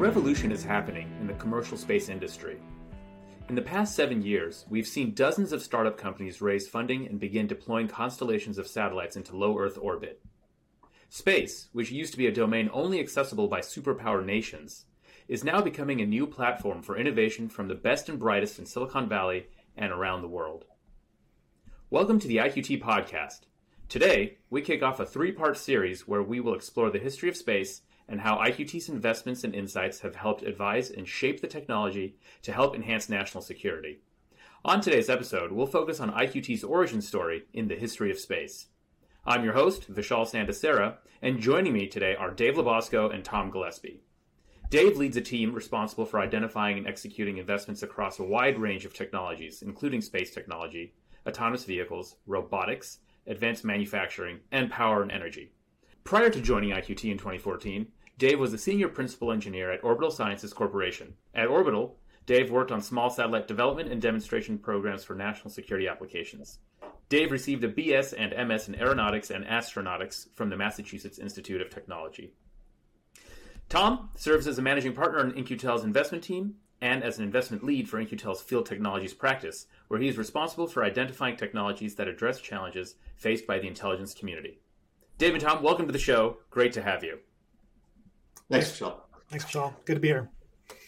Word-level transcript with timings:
revolution 0.00 0.50
is 0.50 0.64
happening 0.64 1.14
in 1.20 1.26
the 1.26 1.34
commercial 1.34 1.76
space 1.76 2.08
industry. 2.08 2.56
In 3.50 3.54
the 3.54 3.60
past 3.60 3.94
seven 3.94 4.22
years, 4.22 4.64
we've 4.70 4.86
seen 4.86 5.12
dozens 5.12 5.52
of 5.52 5.60
startup 5.60 5.98
companies 5.98 6.40
raise 6.40 6.66
funding 6.66 7.06
and 7.06 7.20
begin 7.20 7.46
deploying 7.46 7.86
constellations 7.86 8.56
of 8.56 8.66
satellites 8.66 9.16
into 9.16 9.36
low 9.36 9.58
Earth 9.58 9.76
orbit. 9.78 10.22
Space, 11.10 11.68
which 11.74 11.90
used 11.90 12.12
to 12.12 12.18
be 12.18 12.26
a 12.26 12.32
domain 12.32 12.70
only 12.72 12.98
accessible 12.98 13.46
by 13.46 13.60
superpower 13.60 14.24
nations, 14.24 14.86
is 15.28 15.44
now 15.44 15.60
becoming 15.60 16.00
a 16.00 16.06
new 16.06 16.26
platform 16.26 16.80
for 16.80 16.96
innovation 16.96 17.50
from 17.50 17.68
the 17.68 17.74
best 17.74 18.08
and 18.08 18.18
brightest 18.18 18.58
in 18.58 18.64
Silicon 18.64 19.06
Valley 19.06 19.48
and 19.76 19.92
around 19.92 20.22
the 20.22 20.28
world. 20.28 20.64
Welcome 21.90 22.18
to 22.20 22.26
the 22.26 22.38
IQT 22.38 22.80
podcast. 22.80 23.40
Today, 23.90 24.38
we 24.48 24.62
kick 24.62 24.82
off 24.82 24.98
a 24.98 25.04
three 25.04 25.32
part 25.32 25.58
series 25.58 26.08
where 26.08 26.22
we 26.22 26.40
will 26.40 26.54
explore 26.54 26.88
the 26.88 26.98
history 26.98 27.28
of 27.28 27.36
space 27.36 27.82
and 28.10 28.20
how 28.20 28.36
IQT's 28.38 28.88
investments 28.88 29.44
and 29.44 29.54
insights 29.54 30.00
have 30.00 30.16
helped 30.16 30.42
advise 30.42 30.90
and 30.90 31.06
shape 31.06 31.40
the 31.40 31.46
technology 31.46 32.16
to 32.42 32.52
help 32.52 32.74
enhance 32.74 33.08
national 33.08 33.40
security. 33.40 34.00
On 34.64 34.80
today's 34.80 35.08
episode, 35.08 35.52
we'll 35.52 35.66
focus 35.66 36.00
on 36.00 36.12
IQT's 36.12 36.64
origin 36.64 37.00
story 37.00 37.44
in 37.54 37.68
the 37.68 37.76
history 37.76 38.10
of 38.10 38.18
space. 38.18 38.66
I'm 39.24 39.44
your 39.44 39.54
host, 39.54 39.90
Vishal 39.90 40.26
Sandesara, 40.26 40.96
and 41.22 41.40
joining 41.40 41.72
me 41.72 41.86
today 41.86 42.16
are 42.16 42.32
Dave 42.32 42.56
LoBosco 42.56 43.14
and 43.14 43.24
Tom 43.24 43.50
Gillespie. 43.50 44.02
Dave 44.70 44.96
leads 44.96 45.16
a 45.16 45.20
team 45.20 45.54
responsible 45.54 46.04
for 46.04 46.20
identifying 46.20 46.78
and 46.78 46.86
executing 46.86 47.38
investments 47.38 47.82
across 47.82 48.18
a 48.18 48.24
wide 48.24 48.58
range 48.58 48.84
of 48.84 48.92
technologies, 48.92 49.62
including 49.62 50.00
space 50.00 50.34
technology, 50.34 50.94
autonomous 51.26 51.64
vehicles, 51.64 52.16
robotics, 52.26 52.98
advanced 53.26 53.64
manufacturing, 53.64 54.40
and 54.50 54.70
power 54.70 55.02
and 55.02 55.12
energy. 55.12 55.52
Prior 56.04 56.30
to 56.30 56.40
joining 56.40 56.70
IQT 56.70 57.10
in 57.10 57.18
2014, 57.18 57.86
Dave 58.20 58.38
was 58.38 58.52
a 58.52 58.58
senior 58.58 58.88
principal 58.88 59.32
engineer 59.32 59.72
at 59.72 59.82
Orbital 59.82 60.10
Sciences 60.10 60.52
Corporation. 60.52 61.14
At 61.34 61.48
Orbital, 61.48 61.96
Dave 62.26 62.50
worked 62.50 62.70
on 62.70 62.82
small 62.82 63.08
satellite 63.08 63.48
development 63.48 63.90
and 63.90 64.02
demonstration 64.02 64.58
programs 64.58 65.02
for 65.02 65.14
national 65.14 65.48
security 65.48 65.88
applications. 65.88 66.58
Dave 67.08 67.32
received 67.32 67.64
a 67.64 67.72
BS 67.72 68.12
and 68.12 68.46
MS 68.46 68.68
in 68.68 68.74
aeronautics 68.74 69.30
and 69.30 69.46
astronautics 69.46 70.26
from 70.34 70.50
the 70.50 70.56
Massachusetts 70.58 71.18
Institute 71.18 71.62
of 71.62 71.70
Technology. 71.70 72.34
Tom 73.70 74.10
serves 74.16 74.46
as 74.46 74.58
a 74.58 74.62
managing 74.62 74.92
partner 74.92 75.24
in 75.24 75.32
In-Q-Tel's 75.32 75.84
investment 75.84 76.22
team 76.22 76.56
and 76.82 77.02
as 77.02 77.16
an 77.16 77.24
investment 77.24 77.64
lead 77.64 77.88
for 77.88 77.98
In-Q-Tel's 77.98 78.42
field 78.42 78.66
technologies 78.66 79.14
practice, 79.14 79.66
where 79.88 79.98
he 79.98 80.08
is 80.08 80.18
responsible 80.18 80.66
for 80.66 80.84
identifying 80.84 81.38
technologies 81.38 81.94
that 81.94 82.06
address 82.06 82.38
challenges 82.38 82.96
faced 83.16 83.46
by 83.46 83.58
the 83.58 83.66
intelligence 83.66 84.12
community. 84.12 84.60
Dave 85.16 85.32
and 85.32 85.42
Tom, 85.42 85.62
welcome 85.62 85.86
to 85.86 85.92
the 85.92 85.98
show. 85.98 86.36
Great 86.50 86.74
to 86.74 86.82
have 86.82 87.02
you. 87.02 87.20
Thanks, 88.50 88.72
Vishal. 88.72 88.96
Thanks, 89.30 89.44
Vishal. 89.44 89.74
Good 89.84 89.94
to 89.94 90.00
be 90.00 90.08
here. 90.08 90.28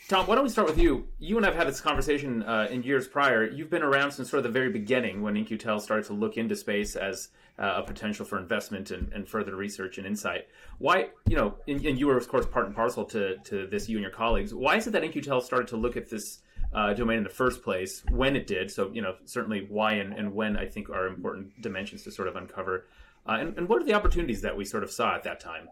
Tom, 0.09 0.27
why 0.27 0.35
don't 0.35 0.45
we 0.45 0.51
start 0.51 0.69
with 0.69 0.79
you? 0.79 1.07
You 1.21 1.37
and 1.37 1.47
I've 1.47 1.55
had 1.55 1.69
this 1.69 1.81
conversation 1.81 2.43
uh, 2.43 2.67
in 2.71 2.83
years 2.83 3.07
prior. 3.07 3.49
You've 3.49 3.71
been 3.71 3.83
around 3.83 4.11
since 4.11 4.29
sort 4.29 4.39
of 4.39 4.45
the 4.45 4.51
very 4.51 4.69
beginning 4.69 5.23
when 5.23 5.37
In-Q-Tel 5.37 5.81
started 5.81 6.05
to 6.07 6.13
look 6.13 6.37
into 6.37 6.57
space 6.57 6.97
as 6.97 7.29
uh, 7.59 7.75
a 7.77 7.83
potential 7.83 8.27
for 8.27 8.39
investment 8.39 8.91
and, 8.91 9.13
and, 9.13 9.29
further 9.29 9.55
research 9.55 9.99
and 9.99 10.07
insight. 10.07 10.49
Why, 10.79 11.11
you 11.27 11.37
know, 11.37 11.55
and, 11.69 11.85
and, 11.85 11.99
you 11.99 12.09
were 12.09 12.17
of 12.17 12.27
course 12.29 12.47
part 12.47 12.67
and 12.67 12.75
parcel 12.75 13.05
to, 13.07 13.37
to 13.45 13.67
this, 13.69 13.89
you 13.89 13.97
and 13.97 14.03
your 14.03 14.11
colleagues. 14.11 14.53
Why 14.53 14.77
is 14.77 14.87
it 14.87 14.91
that 14.91 15.05
In-Q-Tel 15.05 15.41
started 15.41 15.69
to 15.69 15.77
look 15.77 15.97
at 15.97 16.11
this 16.11 16.41
uh, 16.75 16.95
domain 16.95 17.19
in 17.19 17.25
the 17.25 17.31
first 17.31 17.63
place 17.63 18.03
when 18.11 18.37
it 18.37 18.47
did? 18.47 18.71
So, 18.71 18.91
you 18.93 19.03
know, 19.03 19.15
certainly 19.25 19.67
why 19.69 19.95
and, 19.95 20.13
and 20.13 20.35
when 20.35 20.57
I 20.57 20.67
think 20.67 20.91
are 20.91 21.07
important 21.07 21.63
dimensions 21.63 22.03
to 22.05 22.11
sort 22.11 22.27
of 22.27 22.37
uncover. 22.37 22.87
Uh, 23.27 23.37
and, 23.41 23.57
and, 23.57 23.69
what 23.69 23.81
are 23.81 23.85
the 23.85 23.95
opportunities 23.95 24.43
that 24.43 24.57
we 24.57 24.65
sort 24.65 24.83
of 24.83 24.91
saw 24.91 25.15
at 25.15 25.23
that 25.23 25.39
time? 25.39 25.69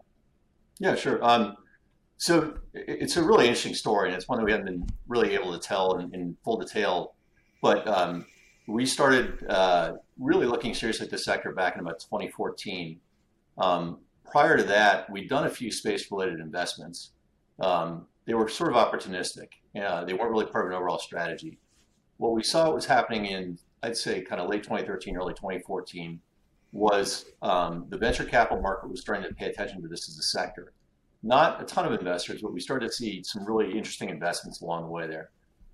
Yeah, 0.79 0.95
sure. 0.95 1.23
Um, 1.23 1.57
so 2.21 2.53
it's 2.75 3.17
a 3.17 3.23
really 3.23 3.47
interesting 3.47 3.73
story, 3.73 4.09
and 4.09 4.15
it's 4.15 4.27
one 4.27 4.37
that 4.37 4.45
we 4.45 4.51
haven't 4.51 4.67
been 4.67 4.87
really 5.07 5.33
able 5.33 5.51
to 5.53 5.57
tell 5.57 5.97
in, 5.97 6.13
in 6.13 6.37
full 6.43 6.55
detail. 6.55 7.15
But 7.63 7.87
um, 7.87 8.27
we 8.67 8.85
started 8.85 9.43
uh, 9.49 9.93
really 10.19 10.45
looking 10.45 10.75
seriously 10.75 11.05
at 11.05 11.09
the 11.09 11.17
sector 11.17 11.51
back 11.51 11.73
in 11.73 11.81
about 11.81 11.99
2014. 11.99 12.99
Um, 13.57 14.01
prior 14.23 14.55
to 14.55 14.61
that, 14.65 15.09
we'd 15.09 15.29
done 15.29 15.47
a 15.47 15.49
few 15.49 15.71
space-related 15.71 16.39
investments. 16.39 17.13
Um, 17.59 18.05
they 18.27 18.35
were 18.35 18.47
sort 18.47 18.71
of 18.71 18.75
opportunistic. 18.75 19.47
Uh, 19.75 20.05
they 20.05 20.13
weren't 20.13 20.29
really 20.29 20.45
part 20.45 20.67
of 20.67 20.73
an 20.73 20.77
overall 20.77 20.99
strategy. 20.99 21.57
What 22.17 22.33
we 22.33 22.43
saw 22.43 22.69
was 22.69 22.85
happening 22.85 23.25
in, 23.25 23.57
I'd 23.81 23.97
say, 23.97 24.21
kind 24.21 24.39
of 24.39 24.47
late 24.47 24.61
2013, 24.61 25.17
early 25.17 25.33
2014, 25.33 26.21
was 26.71 27.25
um, 27.41 27.87
the 27.89 27.97
venture 27.97 28.25
capital 28.25 28.61
market 28.61 28.91
was 28.91 29.01
starting 29.01 29.27
to 29.27 29.33
pay 29.33 29.47
attention 29.47 29.81
to 29.81 29.87
this 29.87 30.07
as 30.07 30.19
a 30.19 30.21
sector 30.21 30.71
not 31.23 31.61
a 31.61 31.65
ton 31.65 31.85
of 31.85 31.93
investors, 31.93 32.41
but 32.41 32.53
we 32.53 32.59
started 32.59 32.87
to 32.87 32.93
see 32.93 33.23
some 33.23 33.45
really 33.45 33.77
interesting 33.77 34.09
investments 34.09 34.61
along 34.61 34.83
the 34.83 34.89
way 34.89 35.07
there. 35.07 35.29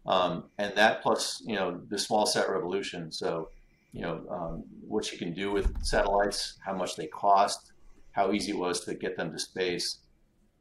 Um, 0.06 0.46
and 0.58 0.76
that 0.76 1.02
plus, 1.02 1.42
you 1.46 1.56
know, 1.56 1.82
the 1.90 1.98
small 1.98 2.26
sat 2.26 2.50
revolution. 2.50 3.12
So, 3.12 3.50
you 3.92 4.02
know, 4.02 4.26
um, 4.30 4.64
what 4.88 5.12
you 5.12 5.18
can 5.18 5.34
do 5.34 5.52
with 5.52 5.74
satellites, 5.84 6.58
how 6.66 6.74
much 6.74 6.96
they 6.96 7.08
cost, 7.08 7.72
how 8.12 8.32
easy 8.32 8.52
it 8.52 8.58
was 8.58 8.82
to 8.82 8.96
get 8.96 9.18
them 9.18 9.32
to 9.32 9.40
space. 9.40 10.00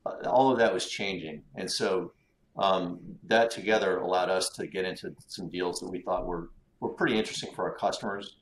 Uh, 0.04 0.28
all 0.28 0.50
of 0.50 0.58
that 0.58 0.72
was 0.72 0.88
changing. 0.88 1.42
And 1.54 1.70
so 1.70 2.12
um, 2.56 3.00
that 3.24 3.50
together 3.50 3.98
allowed 3.98 4.30
us 4.30 4.50
to 4.50 4.66
get 4.66 4.84
into 4.84 5.14
some 5.28 5.48
deals 5.48 5.80
that 5.80 5.88
we 5.88 6.00
thought 6.00 6.26
were, 6.26 6.50
were 6.80 6.90
pretty 6.90 7.18
interesting 7.18 7.52
for 7.54 7.64
our 7.70 7.76
customers 7.76 8.36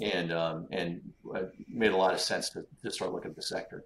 and, 0.00 0.32
um, 0.32 0.66
and 0.72 1.00
uh, 1.34 1.42
made 1.68 1.92
a 1.92 1.96
lot 1.96 2.12
of 2.12 2.20
sense 2.20 2.50
to, 2.50 2.64
to 2.82 2.90
start 2.90 3.12
looking 3.12 3.30
at 3.30 3.36
the 3.36 3.42
sector. 3.42 3.84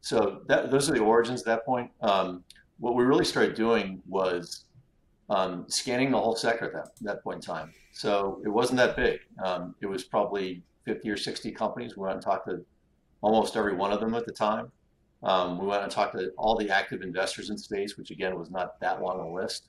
So 0.00 0.42
that, 0.46 0.70
those 0.70 0.88
are 0.88 0.92
the 0.92 1.00
origins 1.00 1.40
at 1.40 1.46
that 1.46 1.66
point. 1.66 1.90
Um, 2.00 2.44
what 2.78 2.94
we 2.94 3.04
really 3.04 3.24
started 3.24 3.54
doing 3.54 4.02
was 4.06 4.64
um, 5.30 5.64
scanning 5.68 6.10
the 6.10 6.20
whole 6.20 6.36
sector 6.36 6.66
at 6.66 6.72
that, 6.72 6.88
that 7.00 7.24
point 7.24 7.36
in 7.36 7.42
time. 7.42 7.72
So 7.92 8.40
it 8.44 8.48
wasn't 8.48 8.78
that 8.78 8.96
big. 8.96 9.20
Um, 9.44 9.74
it 9.80 9.86
was 9.86 10.04
probably 10.04 10.62
50 10.84 11.08
or 11.10 11.16
60 11.16 11.50
companies. 11.52 11.96
We 11.96 12.02
went 12.02 12.14
and 12.14 12.22
talked 12.22 12.48
to 12.48 12.64
almost 13.22 13.56
every 13.56 13.74
one 13.74 13.92
of 13.92 14.00
them 14.00 14.14
at 14.14 14.26
the 14.26 14.32
time. 14.32 14.70
Um, 15.22 15.58
we 15.58 15.66
went 15.66 15.82
and 15.82 15.90
talked 15.90 16.16
to 16.16 16.30
all 16.36 16.56
the 16.56 16.70
active 16.70 17.02
investors 17.02 17.50
in 17.50 17.58
space, 17.58 17.96
which 17.96 18.10
again 18.10 18.38
was 18.38 18.50
not 18.50 18.78
that 18.80 19.02
long 19.02 19.20
a 19.20 19.32
list. 19.32 19.68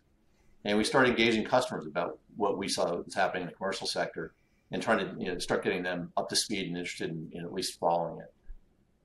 And 0.65 0.77
we 0.77 0.83
started 0.83 1.11
engaging 1.11 1.45
customers 1.45 1.87
about 1.87 2.19
what 2.35 2.57
we 2.57 2.67
saw 2.67 2.95
was 2.97 3.15
happening 3.15 3.43
in 3.43 3.49
the 3.49 3.55
commercial 3.55 3.87
sector 3.87 4.33
and 4.71 4.81
trying 4.81 4.99
to 4.99 5.23
you 5.23 5.31
know, 5.31 5.39
start 5.39 5.63
getting 5.63 5.81
them 5.81 6.11
up 6.17 6.27
to 6.29 6.35
speed 6.35 6.67
and 6.67 6.77
interested 6.77 7.09
in, 7.09 7.29
in 7.31 7.43
at 7.43 7.53
least 7.53 7.79
following 7.79 8.19
it. 8.19 8.33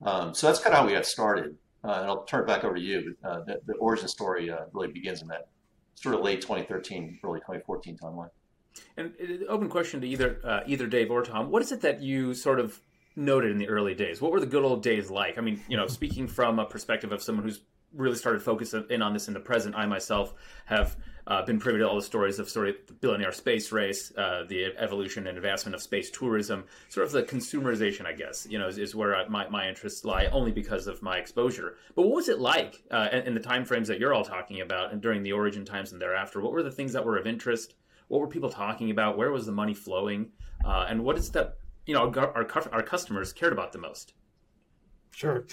Um, 0.05 0.33
so 0.33 0.47
that's 0.47 0.59
kind 0.59 0.73
of 0.73 0.81
how 0.81 0.87
we 0.87 0.93
got 0.93 1.05
started. 1.05 1.55
Uh, 1.83 1.99
and 2.01 2.05
I'll 2.07 2.23
turn 2.23 2.41
it 2.41 2.47
back 2.47 2.63
over 2.63 2.75
to 2.75 2.81
you. 2.81 3.15
Uh, 3.23 3.41
the, 3.41 3.59
the, 3.65 3.73
origin 3.73 4.07
story 4.07 4.49
uh, 4.49 4.65
really 4.71 4.87
begins 4.87 5.21
in 5.21 5.27
that 5.27 5.49
sort 5.95 6.15
of 6.15 6.21
late 6.21 6.41
2013, 6.41 7.19
early 7.23 7.39
2014 7.39 7.97
timeline. 7.97 8.29
And 8.97 9.13
open 9.49 9.69
question 9.69 10.01
to 10.01 10.07
either 10.07 10.39
uh, 10.43 10.61
either 10.65 10.87
Dave 10.87 11.11
or 11.11 11.21
Tom: 11.23 11.51
What 11.51 11.61
is 11.61 11.71
it 11.71 11.81
that 11.81 12.01
you 12.01 12.33
sort 12.33 12.59
of 12.59 12.79
noted 13.15 13.51
in 13.51 13.57
the 13.57 13.67
early 13.67 13.93
days? 13.93 14.21
What 14.21 14.31
were 14.31 14.39
the 14.39 14.47
good 14.47 14.63
old 14.63 14.81
days 14.81 15.11
like? 15.11 15.37
I 15.37 15.41
mean, 15.41 15.61
you 15.67 15.77
know, 15.77 15.87
speaking 15.87 16.27
from 16.27 16.57
a 16.57 16.65
perspective 16.65 17.11
of 17.11 17.21
someone 17.21 17.43
who's 17.43 17.61
really 17.93 18.15
started 18.15 18.41
focusing 18.41 18.85
in 18.89 19.01
on 19.01 19.13
this 19.13 19.27
in 19.27 19.33
the 19.33 19.39
present, 19.39 19.75
I 19.75 19.85
myself 19.85 20.33
have 20.65 20.97
uh, 21.25 21.43
been 21.45 21.59
privy 21.59 21.79
to 21.79 21.87
all 21.87 21.95
the 21.95 22.01
stories 22.01 22.39
of 22.39 22.49
sort 22.49 22.69
of 22.69 22.75
the 22.87 22.93
billionaire 22.93 23.31
space 23.31 23.71
race, 23.71 24.11
uh, 24.17 24.43
the 24.47 24.73
evolution 24.77 25.27
and 25.27 25.37
advancement 25.37 25.73
of 25.73 25.81
space 25.81 26.11
tourism, 26.11 26.65
sort 26.89 27.05
of 27.05 27.13
the 27.13 27.23
consumerization, 27.23 28.05
I 28.05 28.13
guess, 28.13 28.45
you 28.49 28.59
know, 28.59 28.67
is, 28.67 28.77
is 28.77 28.95
where 28.95 29.15
I, 29.15 29.27
my, 29.27 29.47
my 29.47 29.67
interests 29.69 30.03
lie 30.03 30.25
only 30.25 30.51
because 30.51 30.87
of 30.87 31.01
my 31.01 31.17
exposure. 31.17 31.77
But 31.95 32.03
what 32.03 32.15
was 32.15 32.29
it 32.29 32.39
like 32.39 32.83
uh, 32.91 33.07
in, 33.11 33.27
in 33.27 33.33
the 33.33 33.39
time 33.39 33.63
frames 33.63 33.87
that 33.87 33.99
you're 33.99 34.13
all 34.13 34.25
talking 34.25 34.61
about 34.61 34.91
and 34.91 35.01
during 35.01 35.23
the 35.23 35.31
origin 35.31 35.63
times 35.63 35.93
and 35.93 36.01
thereafter? 36.01 36.41
What 36.41 36.51
were 36.51 36.63
the 36.63 36.71
things 36.71 36.93
that 36.93 37.05
were 37.05 37.17
of 37.17 37.25
interest? 37.25 37.75
What 38.09 38.19
were 38.19 38.27
people 38.27 38.49
talking 38.49 38.91
about? 38.91 39.17
Where 39.17 39.31
was 39.31 39.45
the 39.45 39.51
money 39.53 39.73
flowing? 39.73 40.31
Uh, 40.65 40.85
and 40.89 41.03
what 41.03 41.17
is 41.17 41.31
that, 41.31 41.57
you 41.85 41.93
know, 41.93 42.11
our, 42.11 42.35
our, 42.35 42.47
our 42.71 42.83
customers 42.83 43.31
cared 43.31 43.53
about 43.53 43.71
the 43.71 43.79
most? 43.79 44.13
Sure. 45.11 45.45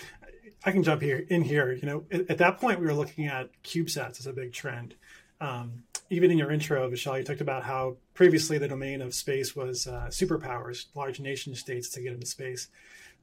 I 0.65 0.73
can 0.73 0.83
jump 0.83 1.03
here 1.03 1.25
in 1.29 1.43
here. 1.43 1.73
You 1.73 1.87
know, 1.87 2.05
at, 2.11 2.31
at 2.31 2.39
that 2.39 2.59
point, 2.59 2.81
we 2.81 2.87
were 2.87 2.95
looking 2.95 3.27
at 3.27 3.51
CubeSats 3.63 4.21
as 4.21 4.27
a 4.27 4.33
big 4.33 4.53
trend. 4.53 4.95
Um, 5.41 5.85
even 6.11 6.31
in 6.31 6.39
your 6.39 6.51
intro, 6.51 6.91
Vishal, 6.91 7.19
you 7.19 7.25
talked 7.25 7.41
about 7.41 7.63
how 7.63 7.97
previously 8.15 8.59
the 8.59 8.69
domain 8.69 9.01
of 9.01 9.15
space 9.15 9.55
was 9.55 9.87
uh, 9.87 10.09
superpowers, 10.11 10.87
large 10.95 11.21
nation 11.21 11.55
states 11.55 11.89
to 11.91 12.03
get 12.03 12.13
into 12.13 12.27
space. 12.27 12.69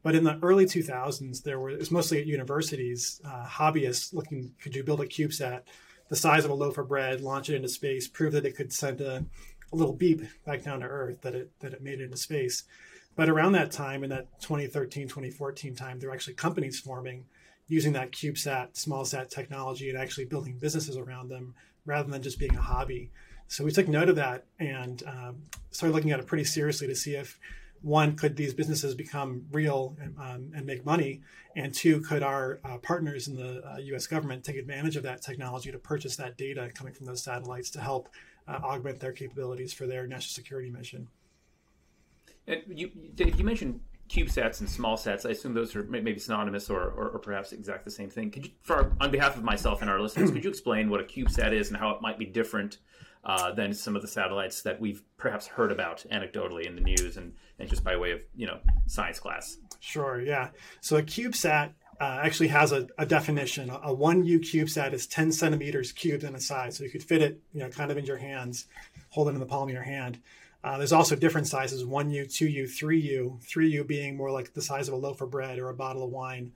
But 0.04 0.16
in 0.16 0.24
the 0.24 0.40
early 0.42 0.66
2000s, 0.66 1.44
there 1.44 1.60
were, 1.60 1.70
it 1.70 1.80
was 1.80 1.92
mostly 1.92 2.20
at 2.20 2.28
universities, 2.28 3.20
uh, 3.26 3.46
hobbyists 3.46 4.14
looking, 4.14 4.54
could 4.62 4.76
you 4.76 4.84
build 4.84 5.02
a 5.02 5.06
CubeSat 5.06 5.64
the 6.10 6.16
size 6.16 6.46
of 6.46 6.52
a 6.52 6.54
loaf 6.54 6.78
of 6.78 6.88
bread, 6.88 7.22
launch 7.22 7.50
it 7.50 7.56
into 7.56 7.68
space, 7.68 8.08
prove 8.08 8.34
that 8.34 8.46
it 8.46 8.56
could 8.56 8.72
send 8.72 9.02
a, 9.02 9.26
a 9.72 9.76
little 9.76 9.94
beep 9.94 10.22
back 10.46 10.64
down 10.64 10.80
to 10.80 10.86
Earth, 10.86 11.22
that 11.22 11.36
it, 11.36 11.52
that 11.60 11.74
it 11.74 11.82
made 11.82 12.00
it 12.00 12.06
into 12.06 12.18
space. 12.18 12.64
But 13.18 13.30
around 13.30 13.54
that 13.54 13.72
time, 13.72 14.04
in 14.04 14.12
that 14.12 14.28
2013, 14.42 15.08
2014 15.08 15.76
time, 15.76 16.00
there 16.00 16.10
were 16.10 16.16
actually 16.16 16.36
companies 16.36 16.80
forming 16.80 17.26
using 17.68 17.94
that 17.94 18.12
CubeSat, 18.12 18.78
small 18.78 19.04
sat 19.06 19.32
technology 19.32 19.90
and 19.90 19.98
actually 19.98 20.26
building 20.26 20.58
businesses 20.60 20.96
around 20.96 21.30
them 21.30 21.56
rather 21.84 22.10
than 22.10 22.22
just 22.22 22.38
being 22.38 22.56
a 22.56 22.62
hobby. 22.62 23.10
So 23.48 23.66
we 23.66 23.72
took 23.72 23.88
note 23.88 24.08
of 24.10 24.18
that 24.18 24.46
and 24.60 25.02
um, 25.08 25.38
started 25.72 25.96
looking 25.96 26.12
at 26.12 26.20
it 26.20 26.28
pretty 26.28 26.44
seriously 26.44 26.86
to 26.88 26.96
see 26.96 27.16
if 27.16 27.40
one, 27.82 28.16
could 28.16 28.36
these 28.36 28.54
businesses 28.54 28.94
become 28.94 29.46
real 29.52 29.96
and, 30.00 30.16
um, 30.20 30.52
and 30.56 30.66
make 30.66 30.86
money? 30.86 31.22
And 31.56 31.74
two, 31.74 32.02
could 32.02 32.22
our 32.22 32.60
uh, 32.64 32.78
partners 32.78 33.28
in 33.28 33.36
the 33.36 33.64
uh, 33.68 33.78
U.S. 33.78 34.06
government 34.06 34.44
take 34.44 34.58
advantage 34.58 34.96
of 34.96 35.04
that 35.04 35.24
technology 35.24 35.72
to 35.72 35.80
purchase 35.80 36.16
that 36.18 36.38
data 36.38 36.70
coming 36.76 36.94
from 36.94 37.08
those 37.08 37.24
satellites 37.24 37.72
to 37.72 37.82
help 37.82 38.10
uh, 38.48 38.60
augment 38.64 39.00
their 39.00 39.12
capabilities 39.12 39.74
for 39.74 39.88
their 39.88 40.06
national 40.06 40.34
security 40.34 40.70
mission? 40.70 41.08
And 42.48 42.62
you, 42.68 42.92
Dave, 43.16 43.38
you 43.38 43.46
mentioned 43.46 43.82
CubeSats 44.10 44.62
and 44.62 44.70
small 44.70 44.98
sats. 44.98 45.26
I 45.26 45.32
assume 45.32 45.54
those 45.54 45.76
are 45.76 45.84
maybe 45.84 46.18
synonymous 46.18 46.70
or, 46.70 46.82
or, 46.82 47.10
or 47.10 47.20
perhaps 47.20 47.52
exact 47.52 47.84
the 47.84 47.92
same 47.92 48.10
thing. 48.10 48.32
Could 48.32 48.46
you, 48.46 48.52
for 48.62 48.96
on 49.02 49.12
behalf 49.12 49.36
of 49.36 49.44
myself 49.44 49.82
and 49.82 49.90
our 49.90 50.00
listeners, 50.00 50.32
could 50.32 50.44
you 50.44 50.50
explain 50.50 50.90
what 50.90 51.02
a 51.02 51.04
CubeSat 51.04 51.52
is 51.52 51.70
and 51.70 51.78
how 51.78 51.92
it 51.92 52.02
might 52.02 52.18
be 52.18 52.26
different 52.26 52.78
uh, 53.26 53.52
than 53.52 53.74
some 53.74 53.96
of 53.96 54.02
the 54.02 54.08
satellites 54.08 54.62
that 54.62 54.80
we've 54.80 55.04
perhaps 55.18 55.48
heard 55.48 55.72
about 55.72 56.06
anecdotally 56.12 56.66
in 56.66 56.76
the 56.76 56.82
news 56.82 57.18
and, 57.18 57.34
and 57.60 57.70
just 57.70 57.84
by 57.84 57.98
way 57.98 58.12
of 58.12 58.22
you 58.36 58.48
know 58.48 58.60
science 58.86 59.20
class. 59.20 59.58
Sure. 59.82 60.22
Yeah. 60.22 60.50
So 60.80 60.96
a 60.96 61.04
CubeSat 61.04 61.72
uh, 62.00 62.20
actually 62.24 62.48
has 62.48 62.72
a, 62.72 62.88
a 62.98 63.06
definition. 63.06 63.70
A, 63.70 63.80
a, 63.84 63.94
one 63.94 64.24
U 64.24 64.40
CubeSat 64.40 64.94
is 64.94 65.08
10 65.08 65.32
centimeters 65.32 65.92
cubed 65.92 66.24
in 66.24 66.36
a 66.36 66.40
size, 66.40 66.78
so 66.78 66.84
you 66.84 66.90
could 66.90 67.04
fit 67.04 67.22
it, 67.22 67.42
you 67.54 67.60
know, 67.60 67.70
kind 67.70 67.92
of 67.92 67.98
in 67.98 68.06
your 68.06 68.18
hands, 68.18 68.68
hold 69.10 69.28
it 69.28 69.32
in 69.32 69.40
the 69.40 69.46
palm 69.46 69.68
of 69.68 69.74
your 69.74 69.84
hand. 69.84 70.20
Uh, 70.68 70.78
there's 70.78 70.92
also 70.92 71.16
different 71.16 71.48
sizes: 71.48 71.86
one 71.86 72.10
U, 72.10 72.26
two 72.26 72.46
U, 72.46 72.68
three 72.68 73.00
U. 73.00 73.40
Three 73.42 73.70
U 73.70 73.86
being 73.86 74.18
more 74.18 74.32
like 74.32 74.54
the 74.54 74.62
size 74.62 74.90
of 74.90 74.94
a 74.94 74.98
loaf 74.98 75.22
of 75.22 75.32
bread 75.32 75.60
or 75.60 75.70
a 75.70 75.74
bottle 75.74 76.04
of 76.04 76.10
wine. 76.10 76.52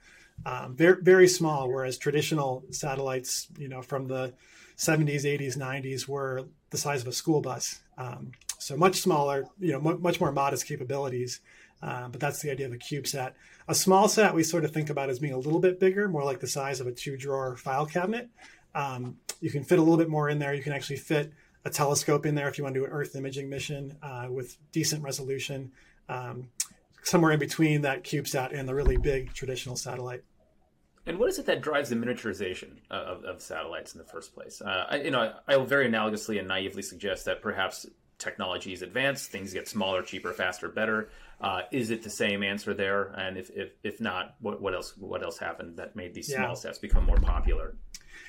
Um, 0.46 0.75
very 0.75 1.02
very 1.02 1.30
small, 1.30 1.69
whereas 1.69 1.98
traditional 1.98 2.66
satellites, 2.72 3.48
you 3.58 3.69
know, 3.69 3.81
from 3.81 4.08
the 4.08 4.34
70s, 4.75 5.24
80s, 5.24 5.58
90s 5.58 6.10
were 6.10 6.44
the 6.72 6.78
size 6.78 7.02
of 7.02 7.08
a 7.08 7.13
school 7.13 7.40
bus. 7.40 7.80
Um, 7.98 8.31
so 8.60 8.75
much 8.75 8.96
smaller, 8.96 9.46
you 9.60 9.72
know, 9.72 9.92
m- 9.92 10.02
much 10.02 10.19
more 10.19 10.34
modest 10.34 10.66
capabilities. 10.68 11.40
Uh, 11.81 12.10
but 12.10 12.19
that's 12.19 12.42
the 12.42 12.52
idea 12.52 12.66
of 12.66 12.74
a 12.74 12.78
CubeSat. 12.78 13.31
A 13.69 13.74
small 13.74 14.10
sat 14.10 14.36
we 14.36 14.44
sort 14.44 14.66
of 14.66 14.72
think 14.72 14.90
about 14.90 15.10
as 15.10 15.19
being 15.19 15.34
a 15.34 15.40
little 15.40 15.62
bit 15.62 15.80
bigger, 15.80 16.10
more 16.10 16.25
like 16.25 16.42
the 16.42 16.48
size 16.48 16.81
of 16.81 16.88
a 16.88 16.92
two 16.92 17.16
drawer 17.16 17.56
file 17.56 17.86
cabinet. 17.86 18.30
Um, 18.75 19.16
you 19.40 19.52
can 19.52 19.63
fit 19.63 19.80
a 19.80 19.81
little 19.81 19.98
bit 19.98 20.10
more 20.10 20.28
in 20.28 20.38
there. 20.38 20.54
You 20.54 20.63
can 20.63 20.74
actually 20.74 20.98
fit 20.98 21.31
a 21.66 21.69
telescope 21.69 22.25
in 22.25 22.36
there 22.36 22.48
if 22.48 22.58
you 22.58 22.63
want 22.63 22.74
to 22.74 22.81
do 22.81 22.86
an 22.86 22.92
Earth 22.92 23.16
imaging 23.16 23.50
mission 23.50 23.98
uh, 24.02 24.28
with 24.30 24.58
decent 24.72 25.04
resolution, 25.04 25.72
um, 26.10 26.50
somewhere 27.04 27.31
in 27.31 27.40
between 27.40 27.81
that 27.81 28.04
CubeSat 28.04 28.58
and 28.58 28.68
the 28.68 28.75
really 28.75 28.98
big 28.98 29.34
traditional 29.34 29.75
satellite. 29.75 30.24
And 31.06 31.18
what 31.18 31.30
is 31.30 31.40
it 31.40 31.48
that 31.48 31.62
drives 31.62 31.90
the 31.90 31.96
miniaturization 31.96 32.78
of, 32.92 33.24
of 33.24 33.42
satellites 33.42 33.94
in 33.94 34.00
the 34.00 34.06
first 34.06 34.36
place? 34.36 34.62
Uh, 34.62 34.86
I, 34.90 34.96
you 34.98 35.12
know, 35.12 35.34
I 35.48 35.58
will 35.58 35.66
very 35.66 35.90
analogously 35.90 36.38
and 36.38 36.48
naively 36.48 36.84
suggest 36.84 37.25
that 37.25 37.42
perhaps 37.42 37.88
technologies 38.19 38.84
advance, 38.84 39.25
things 39.25 39.52
get 39.52 39.68
smaller, 39.68 40.04
cheaper, 40.04 40.31
faster, 40.31 40.69
better. 40.69 41.10
Uh, 41.42 41.62
is 41.72 41.90
it 41.90 42.04
the 42.04 42.10
same 42.10 42.44
answer 42.44 42.75
there? 42.75 43.06
And 43.18 43.36
if, 43.36 43.50
if, 43.50 43.72
if 43.84 44.00
not, 44.00 44.36
what, 44.40 44.62
what 44.62 44.75
else 44.75 44.96
what 44.96 45.24
else 45.24 45.40
happened 45.40 45.78
that 45.78 45.96
made 45.96 46.13
these 46.13 46.31
small 46.31 46.50
yeah. 46.50 46.54
sets 46.54 46.78
become 46.78 47.04
more 47.04 47.18
popular 47.18 47.75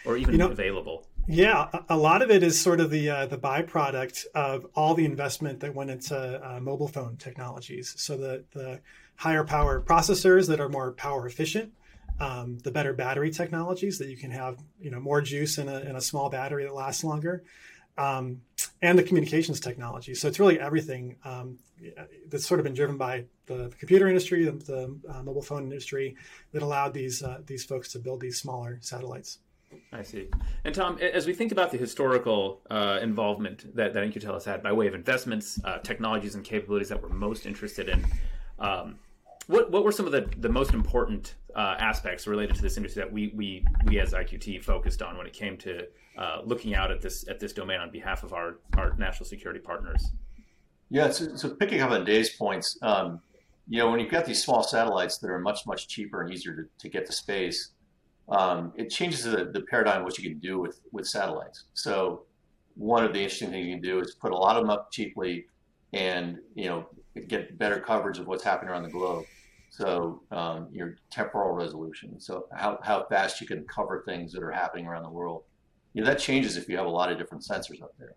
or 0.07 0.17
even 0.17 0.33
you 0.33 0.39
know, 0.39 0.49
available? 0.49 1.07
Yeah, 1.29 1.69
a 1.89 1.97
lot 1.97 2.21
of 2.21 2.31
it 2.31 2.43
is 2.43 2.61
sort 2.61 2.81
of 2.81 2.91
the 2.91 3.09
uh, 3.09 3.27
the 3.27 3.39
byproduct 3.39 4.27
of 4.35 4.67
all 4.75 4.95
the 4.95 5.05
investment 5.05 5.61
that 5.61 5.75
went 5.75 5.91
into 5.91 6.17
uh, 6.17 6.59
mobile 6.61 6.89
phone 6.89 7.17
technologies. 7.17 7.95
So 7.97 8.17
the 8.17 8.45
the 8.53 8.81
higher 9.17 9.45
power 9.45 9.81
processors 9.81 10.49
that 10.49 10.61
are 10.61 10.69
more 10.69 10.93
power 10.93 11.27
efficient 11.27 11.73
um, 12.21 12.59
the 12.59 12.71
better 12.71 12.93
battery 12.93 13.31
technologies 13.31 13.99
that 13.99 14.09
you 14.09 14.17
can 14.17 14.31
have, 14.31 14.59
you 14.81 14.91
know, 14.91 15.01
more 15.01 15.21
juice 15.21 15.59
in 15.59 15.69
a, 15.69 15.81
in 15.81 15.97
a 15.97 16.01
small 16.01 16.31
battery 16.31 16.65
that 16.65 16.75
lasts 16.75 17.05
longer, 17.05 17.43
um, 17.99 18.41
and 18.81 18.99
the 18.99 19.03
communications 19.03 19.61
technology. 19.61 20.15
So 20.15 20.29
it's 20.29 20.39
really 20.39 20.61
everything 20.61 21.17
um, 21.25 21.59
that's 22.29 22.47
sort 22.47 22.61
of 22.61 22.65
been 22.65 22.75
driven 22.75 22.97
by 22.97 23.25
the 23.47 23.73
computer 23.79 24.09
industry, 24.09 24.45
the, 24.45 24.53
the 24.53 24.99
uh, 25.09 25.23
mobile 25.23 25.43
phone 25.43 25.65
industry, 25.65 26.17
that 26.53 26.63
allowed 26.63 26.95
these 26.95 27.23
uh, 27.23 27.41
these 27.45 27.65
folks 27.65 27.91
to 27.93 27.99
build 27.99 28.21
these 28.21 28.39
smaller 28.39 28.79
satellites. 28.83 29.39
I 29.93 30.03
see. 30.03 30.29
And 30.65 30.75
Tom, 30.75 30.99
as 30.99 31.27
we 31.27 31.35
think 31.35 31.53
about 31.53 31.71
the 31.71 31.79
historical 31.79 32.63
uh, 32.71 32.99
involvement 33.03 33.75
that, 33.77 33.93
that 33.95 34.25
has 34.25 34.45
had 34.45 34.63
by 34.63 34.73
way 34.73 34.87
of 34.87 34.95
investments, 34.95 35.61
uh, 35.65 35.79
technologies, 35.79 36.35
and 36.35 36.45
capabilities 36.45 36.89
that 36.89 37.03
we're 37.03 37.11
most 37.11 37.47
interested 37.47 37.89
in, 37.89 38.05
um, 38.59 38.97
what 39.49 39.71
what 39.71 39.85
were 39.85 39.93
some 39.93 40.07
of 40.07 40.13
the, 40.13 40.29
the 40.39 40.49
most 40.49 40.73
important 40.73 41.35
uh, 41.55 41.77
aspects 41.79 42.27
related 42.27 42.57
to 42.57 42.63
this 42.63 42.77
industry 42.77 43.03
that 43.03 43.13
we 43.13 43.33
we 43.35 43.65
we 43.87 43.99
as 44.01 44.13
IQT 44.13 44.63
focused 44.63 45.03
on 45.03 45.19
when 45.19 45.27
it 45.27 45.33
came 45.33 45.57
to 45.59 45.87
uh, 46.17 46.41
looking 46.45 46.75
out 46.75 46.91
at 46.91 47.01
this 47.01 47.29
at 47.29 47.41
this 47.41 47.53
domain 47.53 47.81
on 47.81 47.91
behalf 47.91 48.23
of 48.23 48.33
our 48.33 48.59
our 48.77 48.95
national 48.97 49.27
security 49.27 49.61
partners? 49.61 50.13
Yeah, 50.91 51.11
so, 51.11 51.37
so 51.37 51.51
picking 51.51 51.81
up 51.81 51.91
on 51.91 52.05
Dave's 52.05 52.31
points, 52.31 52.79
um, 52.83 53.21
you 53.67 53.79
know, 53.79 53.91
when 53.91 53.99
you've 53.99 54.11
got 54.11 54.27
these 54.27 54.43
small 54.43 54.63
satellites 54.63 55.19
that 55.19 55.31
are 55.31 55.39
much 55.39 55.67
much 55.67 55.89
cheaper 55.89 56.23
and 56.23 56.33
easier 56.33 56.55
to, 56.55 56.65
to 56.79 56.89
get 56.89 57.07
to 57.07 57.13
space, 57.13 57.71
um, 58.29 58.73
it 58.77 58.91
changes 58.91 59.25
the, 59.25 59.51
the 59.53 59.63
paradigm 59.63 59.99
of 59.99 60.05
what 60.05 60.19
you 60.19 60.29
can 60.29 60.39
do 60.39 60.59
with 60.59 60.81
with 60.93 61.07
satellites. 61.07 61.65
So 61.75 62.25
one 62.75 63.05
of 63.05 63.13
the 63.13 63.21
interesting 63.21 63.51
things 63.51 63.67
you 63.67 63.75
can 63.75 63.83
do 63.83 64.01
is 64.01 64.15
put 64.15 64.33
a 64.33 64.37
lot 64.37 64.57
of 64.57 64.63
them 64.63 64.71
up 64.71 64.91
cheaply, 64.91 65.47
and 65.93 66.39
you 66.55 66.67
know 66.67 66.87
get 67.29 67.59
better 67.59 67.79
coverage 67.79 68.19
of 68.19 68.27
what's 68.27 68.45
happening 68.45 68.71
around 68.71 68.85
the 68.85 68.91
globe. 68.91 69.25
So 69.71 70.21
um, 70.31 70.69
your 70.71 70.97
temporal 71.11 71.55
resolution, 71.55 72.21
so 72.21 72.47
how, 72.55 72.79
how 72.83 73.07
fast 73.09 73.41
you 73.41 73.47
can 73.47 73.65
cover 73.65 74.03
things 74.07 74.31
that 74.33 74.43
are 74.43 74.51
happening 74.51 74.87
around 74.87 75.03
the 75.03 75.11
world. 75.11 75.45
You 75.95 76.03
know, 76.03 76.09
that 76.09 76.19
changes 76.19 76.59
if 76.59 76.69
you 76.69 76.77
have 76.77 76.85
a 76.85 76.91
lot 76.91 77.11
of 77.11 77.17
different 77.17 77.43
sensors 77.43 77.83
up 77.83 77.95
there. 77.99 78.15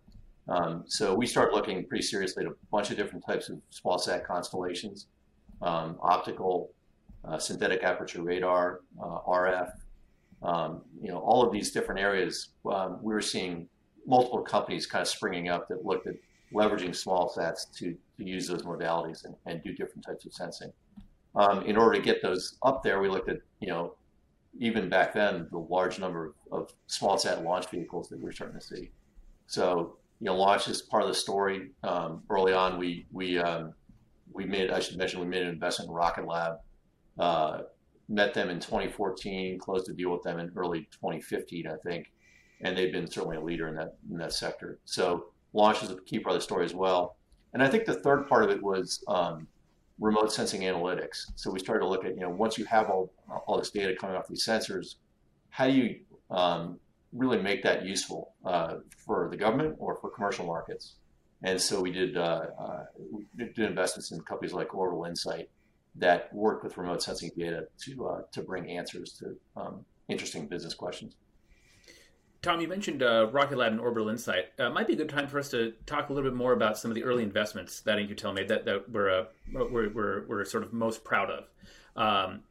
Um, 0.48 0.84
so 0.86 1.14
we 1.14 1.26
start 1.26 1.54
looking 1.54 1.86
pretty 1.86 2.04
seriously 2.04 2.44
at 2.44 2.52
a 2.52 2.54
bunch 2.70 2.90
of 2.90 2.98
different 2.98 3.24
types 3.26 3.48
of 3.48 3.58
small 3.70 3.98
sat 3.98 4.26
constellations, 4.26 5.06
um, 5.62 5.96
optical, 6.02 6.72
uh, 7.24 7.38
synthetic 7.38 7.82
aperture 7.82 8.22
radar, 8.22 8.80
uh, 9.02 9.20
RF, 9.26 9.70
um, 10.42 10.82
you 11.00 11.10
know, 11.10 11.18
all 11.18 11.42
of 11.44 11.52
these 11.52 11.70
different 11.70 12.00
areas. 12.00 12.50
Um, 12.70 12.98
we 13.02 13.12
were 13.12 13.20
seeing 13.20 13.68
multiple 14.06 14.42
companies 14.42 14.86
kind 14.86 15.02
of 15.02 15.08
springing 15.08 15.48
up 15.48 15.68
that 15.68 15.84
looked 15.84 16.06
at 16.06 16.14
leveraging 16.54 16.94
small 16.94 17.32
sats 17.36 17.70
to, 17.76 17.96
to 18.16 18.24
use 18.24 18.46
those 18.46 18.62
modalities 18.62 19.24
and, 19.24 19.34
and 19.46 19.62
do 19.62 19.72
different 19.72 20.04
types 20.04 20.24
of 20.26 20.32
sensing. 20.32 20.72
Um, 21.34 21.62
in 21.62 21.76
order 21.76 21.98
to 21.98 22.02
get 22.02 22.22
those 22.22 22.56
up 22.62 22.82
there, 22.82 23.00
we 23.00 23.08
looked 23.08 23.28
at, 23.28 23.38
you 23.60 23.68
know, 23.68 23.94
even 24.58 24.88
back 24.88 25.12
then, 25.12 25.48
the 25.50 25.58
large 25.58 25.98
number 25.98 26.34
of 26.50 26.72
small 26.86 27.18
sat 27.18 27.44
launch 27.44 27.68
vehicles 27.70 28.08
that 28.08 28.18
we 28.18 28.28
are 28.28 28.32
starting 28.32 28.58
to 28.58 28.64
see. 28.64 28.90
So, 29.46 29.96
you 30.20 30.26
know, 30.26 30.36
launch 30.36 30.66
is 30.68 30.80
part 30.80 31.02
of 31.02 31.08
the 31.08 31.14
story. 31.14 31.70
Um, 31.82 32.22
early 32.30 32.54
on, 32.54 32.78
we 32.78 33.06
we 33.12 33.38
um, 33.38 33.74
we 34.32 34.46
made 34.46 34.70
I 34.70 34.80
should 34.80 34.96
mention 34.96 35.20
we 35.20 35.26
made 35.26 35.42
an 35.42 35.48
investment 35.48 35.90
in 35.90 35.94
Rocket 35.94 36.26
Lab. 36.26 36.54
Uh, 37.18 37.58
met 38.08 38.34
them 38.34 38.50
in 38.50 38.60
2014, 38.60 39.58
closed 39.58 39.88
a 39.88 39.92
deal 39.92 40.10
with 40.10 40.22
them 40.22 40.38
in 40.38 40.52
early 40.56 40.88
2015, 40.92 41.66
I 41.66 41.76
think, 41.88 42.12
and 42.60 42.76
they've 42.76 42.92
been 42.92 43.10
certainly 43.10 43.36
a 43.36 43.40
leader 43.40 43.68
in 43.68 43.74
that 43.76 43.96
in 44.10 44.16
that 44.18 44.32
sector. 44.32 44.78
So 44.84 45.26
launch 45.52 45.82
is 45.82 45.90
a 45.90 45.96
key 46.02 46.18
part 46.18 46.34
of 46.34 46.40
the 46.40 46.44
story 46.44 46.64
as 46.64 46.74
well. 46.74 47.16
And 47.52 47.62
I 47.62 47.68
think 47.68 47.84
the 47.84 47.94
third 47.94 48.28
part 48.28 48.44
of 48.44 48.50
it 48.50 48.62
was 48.62 49.02
um, 49.08 49.46
remote 49.98 50.32
sensing 50.32 50.62
analytics. 50.62 51.32
So 51.36 51.50
we 51.50 51.58
started 51.58 51.80
to 51.80 51.88
look 51.88 52.04
at, 52.04 52.14
you 52.14 52.20
know, 52.20 52.28
once 52.28 52.58
you 52.58 52.64
have 52.66 52.90
all, 52.90 53.12
all 53.46 53.58
this 53.58 53.70
data 53.70 53.94
coming 53.98 54.16
off 54.16 54.28
these 54.28 54.44
sensors, 54.44 54.96
how 55.48 55.66
do 55.66 55.72
you 55.72 56.00
um, 56.30 56.78
really 57.12 57.40
make 57.40 57.62
that 57.62 57.84
useful 57.84 58.34
uh, 58.44 58.76
for 59.04 59.28
the 59.30 59.36
government 59.36 59.76
or 59.78 59.96
for 59.96 60.10
commercial 60.10 60.46
markets? 60.46 60.96
And 61.42 61.60
so 61.60 61.80
we 61.80 61.92
did, 61.92 62.16
uh, 62.16 62.46
uh, 62.58 62.84
did 63.36 63.58
investments 63.58 64.10
in 64.10 64.20
companies 64.22 64.52
like 64.52 64.74
Orbital 64.74 65.04
Insight 65.04 65.48
that 65.98 66.32
work 66.34 66.62
with 66.62 66.76
remote 66.76 67.02
sensing 67.02 67.30
data 67.36 67.66
to, 67.84 68.06
uh, 68.06 68.20
to 68.32 68.42
bring 68.42 68.70
answers 68.70 69.12
to 69.12 69.36
um, 69.60 69.84
interesting 70.08 70.46
business 70.46 70.74
questions. 70.74 71.16
Tom, 72.42 72.60
you 72.60 72.68
mentioned 72.68 73.02
uh, 73.02 73.28
Rocket 73.32 73.58
Lab 73.58 73.72
and 73.72 73.80
Orbital 73.80 74.08
Insight. 74.08 74.46
Uh, 74.58 74.70
might 74.70 74.86
be 74.86 74.92
a 74.92 74.96
good 74.96 75.08
time 75.08 75.26
for 75.26 75.38
us 75.38 75.50
to 75.50 75.72
talk 75.84 76.10
a 76.10 76.12
little 76.12 76.30
bit 76.30 76.36
more 76.36 76.52
about 76.52 76.78
some 76.78 76.90
of 76.90 76.94
the 76.94 77.02
early 77.02 77.22
investments 77.22 77.80
that 77.80 77.98
In-Q-Tel 77.98 78.32
made 78.32 78.48
that, 78.48 78.64
that 78.66 78.88
we're, 78.88 79.10
uh, 79.10 79.24
we're, 79.52 79.88
we're, 79.92 80.26
we're, 80.28 80.44
sort 80.44 80.62
of 80.62 80.72
most 80.72 81.02
proud 81.02 81.28
of. 81.30 81.44
Um, 81.96 82.42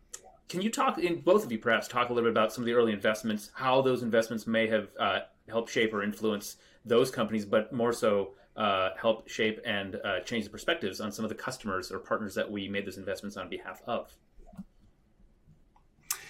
can 0.49 0.61
you 0.61 0.69
talk, 0.69 0.97
in 0.97 1.21
both 1.21 1.45
of 1.45 1.51
you 1.51 1.59
perhaps, 1.59 1.87
talk 1.87 2.09
a 2.09 2.13
little 2.13 2.29
bit 2.29 2.37
about 2.37 2.51
some 2.51 2.61
of 2.61 2.65
the 2.65 2.73
early 2.73 2.91
investments, 2.91 3.51
how 3.53 3.81
those 3.81 4.03
investments 4.03 4.45
may 4.45 4.67
have 4.67 4.89
uh, 4.99 5.19
helped 5.47 5.71
shape 5.71 5.93
or 5.93 6.03
influence 6.03 6.57
those 6.83 7.09
companies, 7.09 7.45
but 7.45 7.71
more 7.71 7.93
so 7.93 8.33
uh, 8.55 8.89
help 9.00 9.27
shape 9.27 9.59
and 9.65 9.97
uh, 10.03 10.19
change 10.21 10.45
the 10.45 10.50
perspectives 10.50 11.01
on 11.01 11.12
some 11.12 11.25
of 11.25 11.29
the 11.29 11.35
customers 11.35 11.91
or 11.91 12.00
partners 12.00 12.35
that 12.35 12.50
we 12.50 12.67
made 12.67 12.85
those 12.85 12.97
investments 12.97 13.38
on 13.38 13.50
behalf 13.50 13.81
of? 13.88 14.15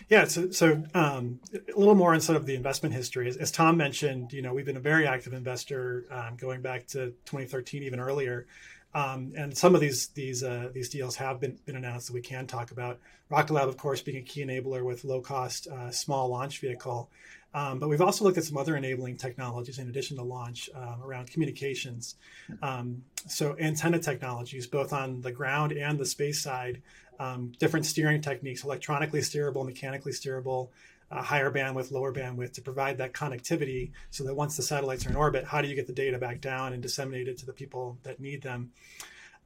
Yeah, 0.08 0.25
so, 0.25 0.51
so 0.51 0.84
um, 0.94 1.39
a 1.53 1.77
little 1.77 1.96
more 1.96 2.13
on 2.13 2.22
sort 2.22 2.36
of 2.36 2.46
the 2.46 2.55
investment 2.55 2.94
history. 2.94 3.27
As, 3.27 3.38
as, 3.38 3.51
Tom 3.51 3.75
mentioned, 3.75 4.34
you 4.34 4.44
know, 4.44 4.53
we've 4.53 4.65
been 4.65 4.77
a 4.77 4.82
very 4.82 5.08
active 5.08 5.34
investor 5.34 6.05
um, 6.12 6.36
going 6.36 6.62
back 6.62 6.86
to 6.88 7.08
2013, 7.25 7.82
even 7.82 8.00
earlier. 8.00 8.46
Um, 8.94 9.34
and 9.36 9.55
some 9.55 9.75
of 9.75 9.82
these 9.82 10.08
these 10.10 10.41
uh, 10.41 10.70
these 10.74 10.88
deals 10.89 11.17
have 11.17 11.41
been, 11.41 11.60
been 11.65 11.75
announced 11.75 12.08
that 12.08 12.13
we 12.13 12.22
can 12.22 12.48
talk 12.48 12.72
about. 12.72 13.00
Rocket 13.29 13.51
Lab, 13.51 13.67
of 13.67 13.75
course, 13.75 14.01
being 14.01 14.17
a 14.17 14.22
key 14.22 14.46
enabler 14.46 14.84
with 14.84 15.03
low 15.03 15.20
cost, 15.20 15.67
uh, 15.67 15.91
small 15.91 16.29
launch 16.29 16.60
vehicle. 16.60 17.10
Um, 17.55 17.79
but 17.79 17.88
we've 17.88 18.01
also 18.01 18.25
looked 18.25 18.38
at 18.38 18.43
some 18.43 18.57
other 18.57 18.75
enabling 18.75 19.15
technologies 19.15 19.79
in 19.79 19.88
addition 19.88 20.17
to 20.17 20.24
launch 20.24 20.69
um, 20.75 21.01
around 21.01 21.31
communications. 21.31 22.15
Um, 22.62 23.03
so 23.27 23.55
antenna 23.57 23.97
technologies, 23.97 24.67
both 24.67 24.91
on 24.91 25.21
the 25.21 25.31
ground 25.31 25.71
and 25.71 25.97
the 25.97 26.05
space 26.05 26.43
side, 26.43 26.81
um, 27.17 27.53
different 27.57 27.85
steering 27.85 28.21
techniques, 28.21 28.65
electronically 28.65 29.21
steerable, 29.21 29.65
mechanically 29.65 30.12
steerable, 30.12 30.67
uh, 31.09 31.21
higher 31.21 31.50
bandwidth, 31.50 31.91
lower 31.91 32.12
bandwidth 32.12 32.51
to 32.55 32.62
provide 32.62 32.97
that 32.97 33.13
connectivity 33.13 33.91
so 34.09 34.25
that 34.25 34.35
once 34.35 34.57
the 34.57 34.63
satellites 34.63 35.05
are 35.05 35.12
in 35.12 35.15
orbit, 35.15 35.45
how 35.45 35.62
do 35.62 35.69
you 35.69 35.75
get 35.75 35.88
the 35.88 35.93
data 35.93 36.17
back 36.17 36.41
down 36.41 36.74
and 36.74 36.83
disseminate 36.83 37.29
it 37.29 37.38
to 37.38 37.45
the 37.45 37.53
people 37.53 37.97
that 38.03 38.19
need 38.19 38.41
them? 38.41 38.71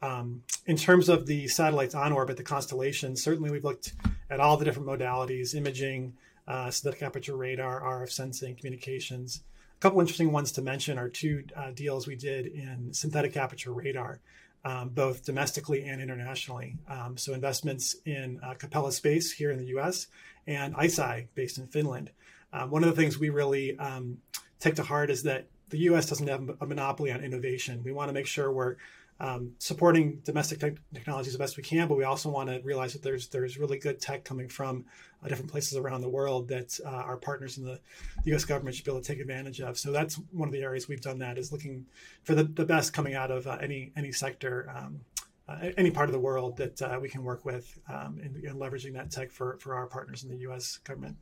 Um, 0.02 0.42
in 0.66 0.78
terms 0.78 1.10
of 1.10 1.28
the 1.28 1.48
satellites 1.48 1.94
on 1.94 2.12
orbit, 2.12 2.38
the 2.38 2.44
constellations, 2.44 3.22
certainly 3.22 3.52
we've 3.52 3.64
looked 3.64 3.94
at 4.32 4.40
all 4.40 4.58
the 4.58 4.66
different 4.66 4.88
modalities, 4.88 5.54
imaging, 5.54 6.14
uh, 6.50 6.72
synthetic 6.72 7.04
aperture 7.04 7.38
radar, 7.38 7.82
RF 7.82 8.12
sensing, 8.12 8.56
communications. 8.56 9.44
A 9.78 9.80
couple 9.80 10.02
interesting 10.02 10.32
ones 10.32 10.52
to 10.54 10.62
mention 10.62 10.98
are 10.98 11.08
two 11.08 11.44
uh, 11.56 11.72
deals 11.72 12.08
we 12.08 12.16
did 12.16 12.48
in 12.48 12.92
synthetic 12.92 13.38
aperture 13.38 13.72
radar, 13.72 14.20
um, 14.66 14.90
both 14.90 15.24
domestically 15.24 15.86
and 15.86 16.02
internationally. 16.02 16.76
Um, 16.90 17.16
so 17.16 17.34
investments 17.34 17.96
in 18.06 18.40
uh, 18.44 18.56
Capella 18.56 18.92
Space 18.92 19.32
here 19.32 19.52
in 19.52 19.60
the 19.60 19.68
U.S. 19.68 20.08
and 20.48 20.76
ICEYE 20.76 21.28
based 21.36 21.60
in 21.60 21.68
Finland. 21.68 22.10
Um, 22.52 22.72
one 22.72 22.84
of 22.84 22.90
the 22.90 23.00
things 23.00 23.20
we 23.20 23.30
really 23.30 23.78
um, 23.78 24.18
take 24.60 24.76
to 24.76 24.84
heart 24.84 25.12
is 25.12 25.24
that 25.24 25.48
the 25.70 25.78
U.S. 25.80 26.08
doesn't 26.08 26.28
have 26.28 26.50
a 26.60 26.66
monopoly 26.66 27.12
on 27.12 27.24
innovation. 27.24 27.84
We 27.84 27.92
want 27.92 28.10
to 28.10 28.14
make 28.14 28.26
sure 28.26 28.52
we're 28.52 28.76
um, 29.20 29.52
supporting 29.60 30.22
domestic 30.24 30.60
te- 30.60 30.82
technologies 30.94 31.34
the 31.34 31.40
best 31.40 31.58
we 31.58 31.64
can, 31.64 31.88
but 31.88 31.98
we 31.98 32.06
also 32.06 32.30
want 32.30 32.50
to 32.50 32.60
realize 32.64 32.94
that 32.94 33.02
there's 33.02 33.28
there's 33.28 33.58
really 33.58 33.78
good 33.78 34.00
tech 34.00 34.24
coming 34.24 34.48
from 34.48 34.86
uh, 35.24 35.28
different 35.28 35.52
places 35.52 35.78
around 35.78 36.02
the 36.02 36.10
world 36.10 36.48
that 36.48 36.80
uh, 36.86 36.90
our 36.90 37.18
partners 37.18 37.58
in 37.58 37.66
the, 37.66 37.80
the, 38.24 38.32
U.S. 38.32 38.46
government 38.46 38.76
should 38.76 38.86
be 38.86 38.92
able 38.92 39.02
to 39.02 39.08
take 39.08 39.20
advantage 39.20 39.60
of. 39.60 39.78
So 39.78 39.92
that's 39.92 40.16
one 40.32 40.48
of 40.48 40.54
the 40.54 40.62
areas 40.62 40.88
we've 40.88 41.02
done 41.02 41.20
that 41.20 41.38
is 41.38 41.52
looking 41.52 41.86
for 42.24 42.34
the, 42.34 42.44
the 42.44 42.66
best 42.66 42.94
coming 42.94 43.16
out 43.16 43.30
of 43.30 43.46
uh, 43.46 43.58
any 43.62 43.92
any 43.96 44.12
sector. 44.12 44.72
Um, 44.76 45.02
uh, 45.50 45.72
any 45.78 45.90
part 45.90 46.08
of 46.08 46.14
the 46.14 46.20
world 46.20 46.56
that 46.58 46.80
uh, 46.80 47.00
we 47.02 47.10
can 47.10 47.24
work 47.24 47.44
with 47.44 47.80
um, 47.90 48.20
in, 48.24 48.48
in 48.48 48.56
leveraging 48.56 48.94
that 48.94 49.10
tech 49.10 49.32
for, 49.32 49.58
for 49.60 49.74
our 49.74 49.88
partners 49.88 50.24
in 50.24 50.30
the 50.30 50.38
U.S. 50.42 50.78
government. 50.84 51.18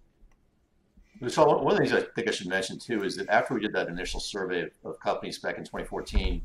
So 1.30 1.46
one 1.46 1.74
of 1.74 1.80
the 1.80 1.86
things 1.86 1.94
I 1.94 2.06
think 2.14 2.28
I 2.28 2.32
should 2.32 2.48
mention 2.48 2.78
too 2.78 3.04
is 3.04 3.16
that 3.16 3.30
after 3.30 3.54
we 3.54 3.62
did 3.62 3.72
that 3.72 3.88
initial 3.88 4.20
survey 4.20 4.64
of, 4.64 4.72
of 4.84 5.00
companies 5.00 5.40
back 5.40 5.58
in 5.58 5.64
2014, 5.64 6.42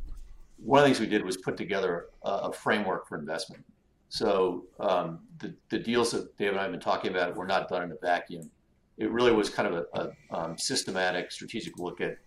one 0.64 0.78
of 0.78 0.84
the 0.84 0.88
things 0.88 1.00
we 1.00 1.06
did 1.06 1.24
was 1.24 1.36
put 1.36 1.56
together 1.56 2.06
a, 2.24 2.30
a 2.30 2.52
framework 2.52 3.08
for 3.08 3.18
investment. 3.18 3.64
So 4.08 4.64
um, 4.78 5.20
the, 5.38 5.54
the 5.70 5.78
deals 5.78 6.10
that 6.12 6.36
Dave 6.36 6.50
and 6.50 6.60
I 6.60 6.64
have 6.64 6.70
been 6.70 6.80
talking 6.80 7.10
about 7.10 7.34
were 7.34 7.46
not 7.46 7.68
done 7.68 7.82
in 7.82 7.92
a 7.92 7.96
vacuum. 8.00 8.50
It 8.98 9.10
really 9.10 9.32
was 9.32 9.48
kind 9.48 9.68
of 9.72 9.74
a, 9.74 9.98
a 10.00 10.36
um, 10.38 10.58
systematic, 10.58 11.32
strategic 11.32 11.78
look 11.78 12.00
at, 12.00 12.18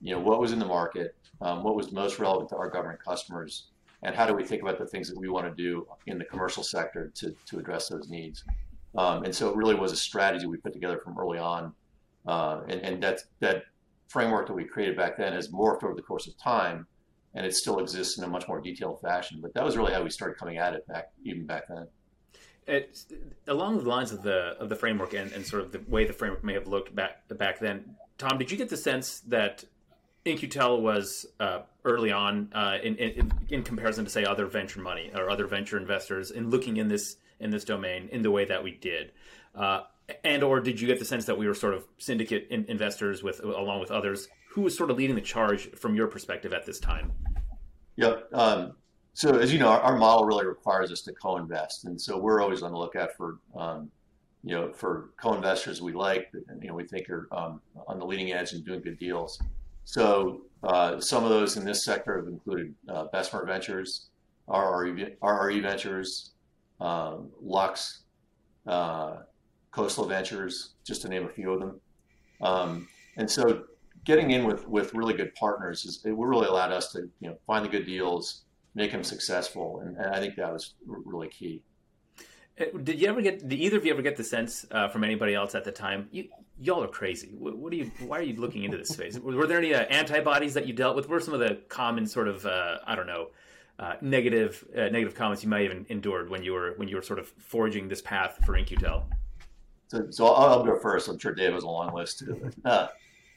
you 0.00 0.12
know, 0.12 0.20
what 0.20 0.40
was 0.40 0.52
in 0.52 0.58
the 0.58 0.66
market, 0.66 1.14
um, 1.40 1.62
what 1.62 1.76
was 1.76 1.92
most 1.92 2.18
relevant 2.18 2.50
to 2.50 2.56
our 2.56 2.68
government 2.68 3.02
customers, 3.02 3.68
and 4.02 4.14
how 4.14 4.26
do 4.26 4.34
we 4.34 4.44
think 4.44 4.62
about 4.62 4.78
the 4.78 4.86
things 4.86 5.08
that 5.08 5.18
we 5.18 5.28
want 5.28 5.46
to 5.46 5.54
do 5.54 5.86
in 6.06 6.18
the 6.18 6.24
commercial 6.24 6.62
sector 6.62 7.10
to, 7.14 7.34
to 7.46 7.58
address 7.58 7.88
those 7.88 8.08
needs. 8.08 8.44
Um, 8.96 9.24
and 9.24 9.34
so 9.34 9.48
it 9.48 9.56
really 9.56 9.74
was 9.74 9.92
a 9.92 9.96
strategy 9.96 10.46
we 10.46 10.56
put 10.56 10.72
together 10.72 10.98
from 10.98 11.18
early 11.18 11.38
on. 11.38 11.72
Uh, 12.26 12.62
and 12.68 12.80
and 12.82 13.02
that, 13.02 13.20
that 13.40 13.62
framework 14.08 14.46
that 14.48 14.54
we 14.54 14.64
created 14.64 14.96
back 14.96 15.16
then 15.16 15.32
has 15.32 15.48
morphed 15.48 15.84
over 15.84 15.94
the 15.94 16.02
course 16.02 16.26
of 16.26 16.36
time 16.36 16.86
and 17.38 17.46
it 17.46 17.54
still 17.54 17.78
exists 17.78 18.18
in 18.18 18.24
a 18.24 18.26
much 18.26 18.48
more 18.48 18.60
detailed 18.60 19.00
fashion. 19.00 19.38
But 19.40 19.54
that 19.54 19.64
was 19.64 19.76
really 19.76 19.92
how 19.92 20.02
we 20.02 20.10
started 20.10 20.36
coming 20.38 20.58
at 20.58 20.74
it 20.74 20.86
back 20.88 21.12
even 21.24 21.46
back 21.46 21.68
then. 21.68 21.86
Along 23.46 23.78
the 23.78 23.88
lines 23.88 24.10
of 24.12 24.22
the 24.22 24.56
of 24.58 24.68
the 24.68 24.74
framework 24.74 25.14
and, 25.14 25.30
and 25.32 25.46
sort 25.46 25.62
of 25.62 25.72
the 25.72 25.80
way 25.88 26.04
the 26.04 26.12
framework 26.12 26.42
may 26.42 26.54
have 26.54 26.66
looked 26.66 26.94
back 26.94 27.26
back 27.28 27.60
then, 27.60 27.94
Tom, 28.18 28.38
did 28.38 28.50
you 28.50 28.58
get 28.58 28.68
the 28.68 28.76
sense 28.76 29.20
that 29.20 29.64
In-Q-Tel 30.24 30.82
was 30.82 31.26
uh, 31.38 31.60
early 31.84 32.10
on 32.10 32.50
uh, 32.52 32.78
in, 32.82 32.96
in, 32.96 33.32
in 33.48 33.62
comparison 33.62 34.04
to 34.04 34.10
say 34.10 34.24
other 34.24 34.46
venture 34.46 34.80
money 34.80 35.12
or 35.14 35.30
other 35.30 35.46
venture 35.46 35.78
investors 35.78 36.32
in 36.32 36.50
looking 36.50 36.76
in 36.76 36.88
this 36.88 37.16
in 37.38 37.50
this 37.50 37.64
domain 37.64 38.08
in 38.10 38.22
the 38.22 38.32
way 38.32 38.44
that 38.46 38.64
we 38.64 38.72
did? 38.72 39.12
Uh, 39.54 39.82
and 40.24 40.42
or 40.42 40.60
did 40.60 40.80
you 40.80 40.88
get 40.88 40.98
the 40.98 41.04
sense 41.04 41.26
that 41.26 41.38
we 41.38 41.46
were 41.46 41.54
sort 41.54 41.74
of 41.74 41.84
syndicate 41.98 42.48
in, 42.50 42.64
investors 42.68 43.22
with 43.22 43.40
along 43.44 43.78
with 43.78 43.92
others 43.92 44.26
who 44.50 44.62
was 44.62 44.76
sort 44.76 44.90
of 44.90 44.96
leading 44.96 45.14
the 45.14 45.22
charge 45.22 45.70
from 45.72 45.94
your 45.94 46.08
perspective 46.08 46.52
at 46.52 46.66
this 46.66 46.80
time 46.80 47.12
yep 47.98 48.26
um, 48.32 48.72
so 49.12 49.36
as 49.36 49.52
you 49.52 49.58
know 49.58 49.68
our, 49.68 49.80
our, 49.80 49.96
model 49.98 50.24
really 50.24 50.46
requires 50.46 50.90
us 50.90 51.02
to 51.02 51.12
co-invest 51.12 51.84
and 51.84 52.00
so 52.00 52.16
we're 52.16 52.40
always 52.40 52.62
on 52.62 52.72
the 52.72 52.78
lookout 52.78 53.10
for 53.16 53.38
um, 53.54 53.90
you 54.42 54.54
know 54.54 54.72
for 54.72 55.10
co-investors 55.20 55.82
we 55.82 55.92
like 55.92 56.32
that, 56.32 56.42
you 56.62 56.68
know 56.68 56.74
we 56.74 56.84
think 56.84 57.10
are 57.10 57.28
um, 57.32 57.60
on 57.86 57.98
the 57.98 58.06
leading 58.06 58.32
edge 58.32 58.52
and 58.52 58.64
doing 58.64 58.80
good 58.80 58.98
deals 58.98 59.38
so 59.88 60.42
uh, 60.64 61.00
some 61.00 61.24
of 61.24 61.30
those 61.30 61.56
in 61.56 61.64
this 61.64 61.82
sector 61.82 62.18
have 62.18 62.26
included 62.26 62.74
uh, 62.90 63.06
Ventures, 63.46 64.08
RRE, 64.46 65.16
RRE 65.22 65.62
Ventures, 65.62 66.32
um, 66.78 67.30
Lux, 67.40 68.00
uh, 68.66 69.20
Khosla 69.72 70.06
Ventures, 70.06 70.74
just 70.84 71.00
to 71.02 71.08
name 71.08 71.24
a 71.24 71.28
few 71.30 71.52
of 71.54 71.60
them. 71.60 71.80
Um, 72.42 72.88
and 73.16 73.30
so 73.30 73.64
getting 74.08 74.30
in 74.30 74.44
with, 74.44 74.66
with 74.66 74.94
really 74.94 75.12
good 75.12 75.34
partners 75.34 75.84
is 75.84 76.02
it 76.04 76.14
really 76.16 76.46
allowed 76.46 76.72
us 76.72 76.90
to 76.92 77.00
you 77.20 77.28
know 77.28 77.36
find 77.46 77.64
the 77.64 77.68
good 77.68 77.84
deals, 77.84 78.42
make 78.74 78.90
them 78.90 79.04
successful, 79.04 79.80
and, 79.84 79.96
and 79.98 80.06
I 80.14 80.18
think 80.18 80.34
that 80.36 80.50
was 80.50 80.74
really 80.86 81.28
key. 81.28 81.62
Uh, 82.58 82.64
did 82.82 83.00
you 83.00 83.06
ever 83.06 83.20
get? 83.20 83.46
Did 83.46 83.60
either 83.60 83.76
of 83.76 83.84
you 83.84 83.92
ever 83.92 84.02
get 84.02 84.16
the 84.16 84.24
sense 84.24 84.66
uh, 84.70 84.88
from 84.88 85.04
anybody 85.04 85.34
else 85.34 85.54
at 85.54 85.62
the 85.62 85.70
time? 85.70 86.08
You, 86.10 86.24
y'all 86.58 86.82
are 86.82 86.88
crazy. 86.88 87.28
What, 87.38 87.56
what, 87.58 87.72
are 87.72 87.76
you? 87.76 87.92
Why 88.00 88.18
are 88.18 88.22
you 88.22 88.34
looking 88.40 88.64
into 88.64 88.78
this 88.78 88.88
space? 88.88 89.18
Were 89.18 89.46
there 89.46 89.58
any 89.58 89.74
uh, 89.74 89.82
antibodies 89.82 90.54
that 90.54 90.66
you 90.66 90.72
dealt 90.72 90.96
with? 90.96 91.04
What 91.04 91.14
were 91.14 91.20
some 91.20 91.34
of 91.34 91.40
the 91.40 91.60
common 91.68 92.06
sort 92.06 92.28
of 92.28 92.46
uh, 92.46 92.78
I 92.86 92.96
don't 92.96 93.06
know 93.06 93.28
uh, 93.78 93.94
negative 94.00 94.66
uh, 94.74 94.88
negative 94.88 95.14
comments 95.14 95.44
you 95.44 95.50
might 95.50 95.64
even 95.64 95.84
endured 95.90 96.30
when 96.30 96.42
you 96.42 96.54
were 96.54 96.72
when 96.78 96.88
you 96.88 96.96
were 96.96 97.02
sort 97.02 97.18
of 97.18 97.28
forging 97.38 97.88
this 97.88 98.00
path 98.00 98.38
for 98.46 98.56
In-Q-Tel? 98.56 99.06
So, 99.88 100.06
so 100.10 100.26
I'll, 100.26 100.64
go 100.64 100.78
first. 100.78 101.08
I'm 101.08 101.18
sure 101.18 101.34
Dave 101.34 101.52
has 101.52 101.62
a 101.62 101.68
long 101.68 101.94
list 101.94 102.20
too. 102.20 102.50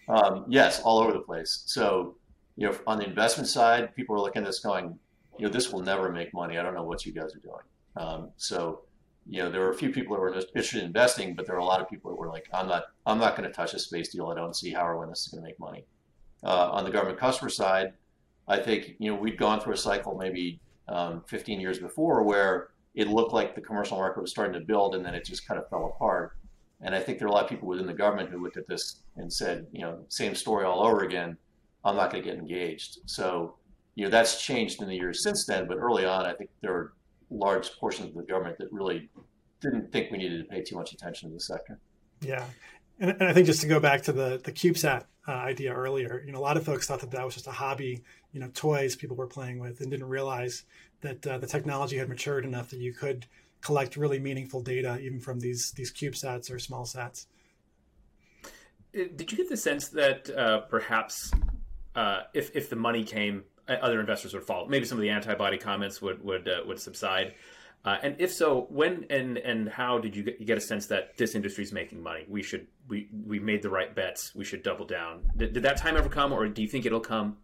Um, 0.07 0.45
yes, 0.47 0.81
all 0.81 0.99
over 0.99 1.13
the 1.13 1.19
place. 1.19 1.63
So, 1.65 2.15
you 2.57 2.67
know, 2.67 2.77
on 2.87 2.97
the 2.97 3.05
investment 3.05 3.47
side, 3.47 3.95
people 3.95 4.15
are 4.15 4.19
looking 4.19 4.41
at 4.41 4.45
this 4.45 4.59
going, 4.59 4.97
you 5.37 5.45
know, 5.45 5.51
this 5.51 5.71
will 5.71 5.81
never 5.81 6.11
make 6.11 6.33
money. 6.33 6.57
I 6.57 6.63
don't 6.63 6.73
know 6.73 6.83
what 6.83 7.05
you 7.05 7.11
guys 7.11 7.35
are 7.35 7.39
doing. 7.39 7.63
Um, 7.95 8.29
so, 8.37 8.81
you 9.27 9.41
know, 9.41 9.51
there 9.51 9.61
were 9.61 9.71
a 9.71 9.75
few 9.75 9.91
people 9.91 10.15
that 10.15 10.21
were 10.21 10.33
interested 10.33 10.79
in 10.79 10.85
investing, 10.85 11.35
but 11.35 11.45
there 11.45 11.55
were 11.55 11.61
a 11.61 11.65
lot 11.65 11.81
of 11.81 11.89
people 11.89 12.11
that 12.11 12.17
were 12.17 12.29
like, 12.29 12.49
I'm 12.53 12.67
not, 12.67 12.85
I'm 13.05 13.19
not 13.19 13.35
going 13.35 13.47
to 13.47 13.53
touch 13.53 13.73
a 13.73 13.79
space 13.79 14.09
deal. 14.09 14.27
I 14.27 14.35
don't 14.35 14.55
see 14.55 14.71
how 14.71 14.87
or 14.87 14.97
when 14.97 15.09
this 15.09 15.21
is 15.21 15.27
going 15.27 15.43
to 15.43 15.47
make 15.47 15.59
money. 15.59 15.85
Uh, 16.43 16.71
on 16.71 16.83
the 16.83 16.91
government 16.91 17.19
customer 17.19 17.49
side, 17.49 17.93
I 18.47 18.57
think, 18.57 18.95
you 18.99 19.11
know, 19.11 19.17
we'd 19.17 19.37
gone 19.37 19.59
through 19.59 19.73
a 19.73 19.77
cycle 19.77 20.17
maybe 20.17 20.59
um, 20.87 21.23
15 21.27 21.59
years 21.61 21.79
before 21.79 22.23
where 22.23 22.69
it 22.95 23.07
looked 23.07 23.31
like 23.31 23.55
the 23.55 23.61
commercial 23.61 23.97
market 23.97 24.21
was 24.21 24.31
starting 24.31 24.59
to 24.59 24.65
build 24.65 24.95
and 24.95 25.05
then 25.05 25.13
it 25.13 25.23
just 25.23 25.47
kind 25.47 25.59
of 25.59 25.69
fell 25.69 25.85
apart. 25.85 26.35
And 26.83 26.95
I 26.95 26.99
think 26.99 27.19
there 27.19 27.27
are 27.27 27.31
a 27.31 27.33
lot 27.33 27.43
of 27.43 27.49
people 27.49 27.67
within 27.67 27.85
the 27.85 27.93
government 27.93 28.29
who 28.29 28.41
looked 28.41 28.57
at 28.57 28.67
this 28.67 29.01
and 29.17 29.31
said, 29.31 29.67
you 29.71 29.81
know, 29.81 29.99
same 30.09 30.33
story 30.33 30.65
all 30.65 30.85
over 30.85 31.03
again. 31.03 31.37
I'm 31.83 31.95
not 31.95 32.11
going 32.11 32.23
to 32.23 32.29
get 32.29 32.37
engaged. 32.39 32.99
So, 33.05 33.55
you 33.95 34.05
know, 34.05 34.09
that's 34.09 34.41
changed 34.41 34.81
in 34.81 34.87
the 34.87 34.95
years 34.95 35.23
since 35.23 35.45
then. 35.45 35.67
But 35.67 35.77
early 35.77 36.05
on, 36.05 36.25
I 36.25 36.33
think 36.33 36.49
there 36.61 36.71
were 36.71 36.93
large 37.29 37.71
portions 37.79 38.09
of 38.09 38.15
the 38.15 38.23
government 38.23 38.57
that 38.59 38.71
really 38.71 39.09
didn't 39.61 39.91
think 39.91 40.11
we 40.11 40.17
needed 40.17 40.39
to 40.39 40.49
pay 40.49 40.61
too 40.61 40.75
much 40.75 40.93
attention 40.93 41.29
to 41.29 41.35
the 41.35 41.39
sector. 41.39 41.79
Yeah. 42.21 42.45
And, 42.99 43.11
and 43.11 43.23
I 43.23 43.33
think 43.33 43.45
just 43.45 43.61
to 43.61 43.67
go 43.67 43.79
back 43.79 44.01
to 44.03 44.11
the, 44.11 44.41
the 44.43 44.51
CubeSat 44.51 45.05
uh, 45.27 45.31
idea 45.31 45.73
earlier, 45.73 46.23
you 46.25 46.31
know, 46.31 46.39
a 46.39 46.41
lot 46.41 46.57
of 46.57 46.63
folks 46.63 46.87
thought 46.87 47.01
that 47.01 47.11
that 47.11 47.23
was 47.23 47.35
just 47.35 47.47
a 47.47 47.51
hobby, 47.51 48.03
you 48.31 48.39
know, 48.39 48.49
toys 48.53 48.95
people 48.95 49.15
were 49.15 49.27
playing 49.27 49.59
with 49.59 49.81
and 49.81 49.91
didn't 49.91 50.07
realize 50.07 50.63
that 51.01 51.25
uh, 51.25 51.37
the 51.37 51.47
technology 51.47 51.97
had 51.97 52.09
matured 52.09 52.45
enough 52.45 52.69
that 52.69 52.79
you 52.79 52.93
could 52.93 53.25
collect 53.61 53.95
really 53.95 54.19
meaningful 54.19 54.61
data 54.61 54.99
even 54.99 55.19
from 55.19 55.39
these 55.39 55.71
these 55.71 55.91
CubeSats 55.93 56.51
or 56.51 56.59
small 56.59 56.85
sats. 56.85 57.27
Uh, 58.93 59.03
did 59.15 59.31
you 59.31 59.37
get 59.37 59.49
the 59.49 59.57
sense 59.57 59.89
that 59.89 60.29
uh, 60.29 60.61
perhaps 60.61 61.31
uh, 61.95 62.21
if 62.33 62.55
if 62.55 62.69
the 62.69 62.75
money 62.75 63.03
came, 63.03 63.43
uh, 63.67 63.73
other 63.73 63.99
investors 63.99 64.33
would 64.33 64.43
follow? 64.43 64.67
Maybe 64.67 64.85
some 64.85 64.97
of 64.97 65.01
the 65.01 65.09
antibody 65.09 65.57
comments 65.57 66.01
would 66.01 66.23
would 66.23 66.47
uh, 66.47 66.61
would 66.65 66.79
subside. 66.79 67.35
Uh, 67.83 67.97
and 68.03 68.15
if 68.19 68.31
so, 68.31 68.67
when 68.69 69.05
and 69.09 69.37
and 69.39 69.67
how 69.67 69.97
did 69.97 70.15
you 70.15 70.23
get, 70.23 70.39
you 70.39 70.45
get, 70.45 70.57
a 70.57 70.61
sense 70.61 70.85
that 70.87 71.17
this 71.17 71.33
industry 71.33 71.63
is 71.63 71.71
making 71.71 72.01
money? 72.01 72.25
We 72.27 72.43
should 72.43 72.67
we 72.87 73.09
we 73.25 73.39
made 73.39 73.63
the 73.63 73.71
right 73.71 73.93
bets. 73.95 74.35
We 74.35 74.45
should 74.45 74.61
double 74.61 74.85
down. 74.85 75.23
Did, 75.35 75.53
did 75.53 75.63
that 75.63 75.77
time 75.77 75.97
ever 75.97 76.09
come, 76.09 76.31
or 76.31 76.47
do 76.47 76.61
you 76.61 76.67
think 76.67 76.85
it'll 76.85 76.99
come? 76.99 77.37